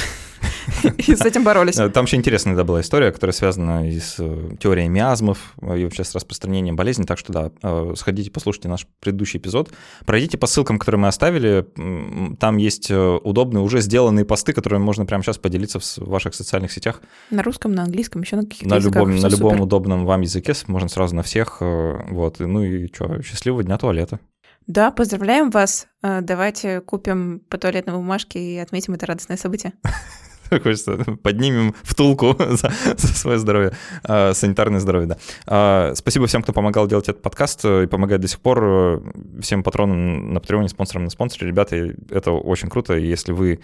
и 0.97 1.15
с 1.15 1.21
этим 1.21 1.45
боролись. 1.45 1.75
Там 1.75 2.05
еще 2.05 2.17
интересная 2.17 2.55
да, 2.55 2.65
была 2.65 2.81
история, 2.81 3.11
которая 3.11 3.33
связана 3.33 3.89
и 3.89 3.99
с 3.99 4.17
э, 4.19 4.55
теорией 4.59 4.89
миазмов, 4.89 5.53
и 5.61 5.83
вообще 5.85 6.03
с 6.03 6.13
распространением 6.13 6.75
болезни. 6.75 7.03
Так 7.03 7.17
что 7.17 7.31
да, 7.31 7.51
э, 7.63 7.93
сходите, 7.95 8.29
послушайте 8.31 8.67
наш 8.67 8.85
предыдущий 8.99 9.39
эпизод. 9.39 9.71
Пройдите 10.05 10.37
по 10.37 10.45
ссылкам, 10.45 10.77
которые 10.77 10.99
мы 10.99 11.07
оставили. 11.07 11.65
Там 12.37 12.57
есть 12.57 12.91
э, 12.91 13.19
удобные, 13.23 13.63
уже 13.63 13.79
сделанные 13.79 14.25
посты, 14.25 14.51
которые 14.51 14.79
можно 14.79 15.05
прямо 15.05 15.23
сейчас 15.23 15.37
поделиться 15.37 15.79
в 15.79 15.97
ваших 15.99 16.35
социальных 16.35 16.73
сетях. 16.73 17.01
На 17.31 17.43
русском, 17.43 17.71
на 17.71 17.83
английском, 17.83 18.21
еще 18.23 18.35
на 18.35 18.43
каких-то 18.43 18.67
на 18.67 18.77
любом, 18.77 19.15
На 19.15 19.27
любом 19.27 19.61
удобном 19.61 20.05
вам 20.05 20.19
языке, 20.21 20.53
можно 20.67 20.89
сразу 20.89 21.15
на 21.15 21.23
всех. 21.23 21.61
Вот. 21.61 22.39
Ну 22.39 22.61
и 22.63 22.87
что, 22.93 23.21
счастливого 23.21 23.63
дня 23.63 23.77
туалета. 23.77 24.19
Да, 24.69 24.91
поздравляем 24.91 25.49
вас. 25.49 25.87
Э, 26.03 26.21
давайте 26.21 26.79
купим 26.81 27.39
по 27.49 27.57
туалетной 27.57 27.95
бумажке 27.95 28.39
и 28.39 28.57
отметим 28.59 28.93
это 28.93 29.07
радостное 29.07 29.35
событие. 29.35 29.73
Хочется 30.63 30.97
поднимем 31.23 31.75
втулку 31.83 32.35
за, 32.39 32.71
за 32.97 33.07
свое 33.07 33.39
здоровье, 33.39 33.73
э, 34.03 34.33
санитарное 34.33 34.79
здоровье, 34.79 35.07
да. 35.07 35.17
Э, 35.47 35.95
спасибо 35.95 36.27
всем, 36.27 36.43
кто 36.43 36.53
помогал 36.53 36.87
делать 36.87 37.09
этот 37.09 37.21
подкаст 37.21 37.65
и 37.65 37.87
помогает 37.87 38.21
до 38.21 38.27
сих 38.27 38.39
пор. 38.39 39.01
Всем 39.41 39.63
патронам 39.63 40.33
на 40.33 40.39
Патреоне, 40.39 40.69
спонсорам 40.69 41.05
на 41.05 41.09
спонсоре. 41.09 41.47
Ребята, 41.47 41.75
это 42.09 42.31
очень 42.31 42.69
круто. 42.69 42.93
Если 42.95 43.31
вы 43.31 43.59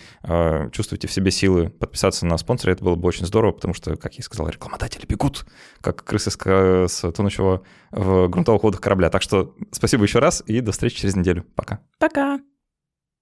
чувствуете 0.71 1.07
в 1.07 1.11
себе 1.11 1.31
силы 1.31 1.69
подписаться 1.69 2.25
на 2.25 2.38
спонсора, 2.38 2.71
это 2.71 2.83
было 2.83 2.95
бы 2.95 3.07
очень 3.07 3.25
здорово, 3.25 3.51
потому 3.51 3.73
что, 3.73 3.95
как 3.95 4.13
я 4.13 4.19
и 4.19 4.21
сказал, 4.21 4.47
рекламодатели 4.49 5.05
бегут, 5.05 5.45
как 5.81 6.03
крысы 6.03 6.31
с, 6.31 6.38
с 6.38 7.11
тонущего 7.11 7.63
в 7.91 8.27
грунтовых 8.27 8.63
водах 8.63 8.81
корабля. 8.81 9.09
Так 9.09 9.21
что 9.21 9.55
спасибо 9.71 10.03
еще 10.03 10.19
раз 10.19 10.43
и 10.45 10.61
до 10.61 10.71
встречи 10.71 11.01
через 11.01 11.15
неделю. 11.15 11.45
Пока. 11.55 11.79
Пока. 11.99 12.39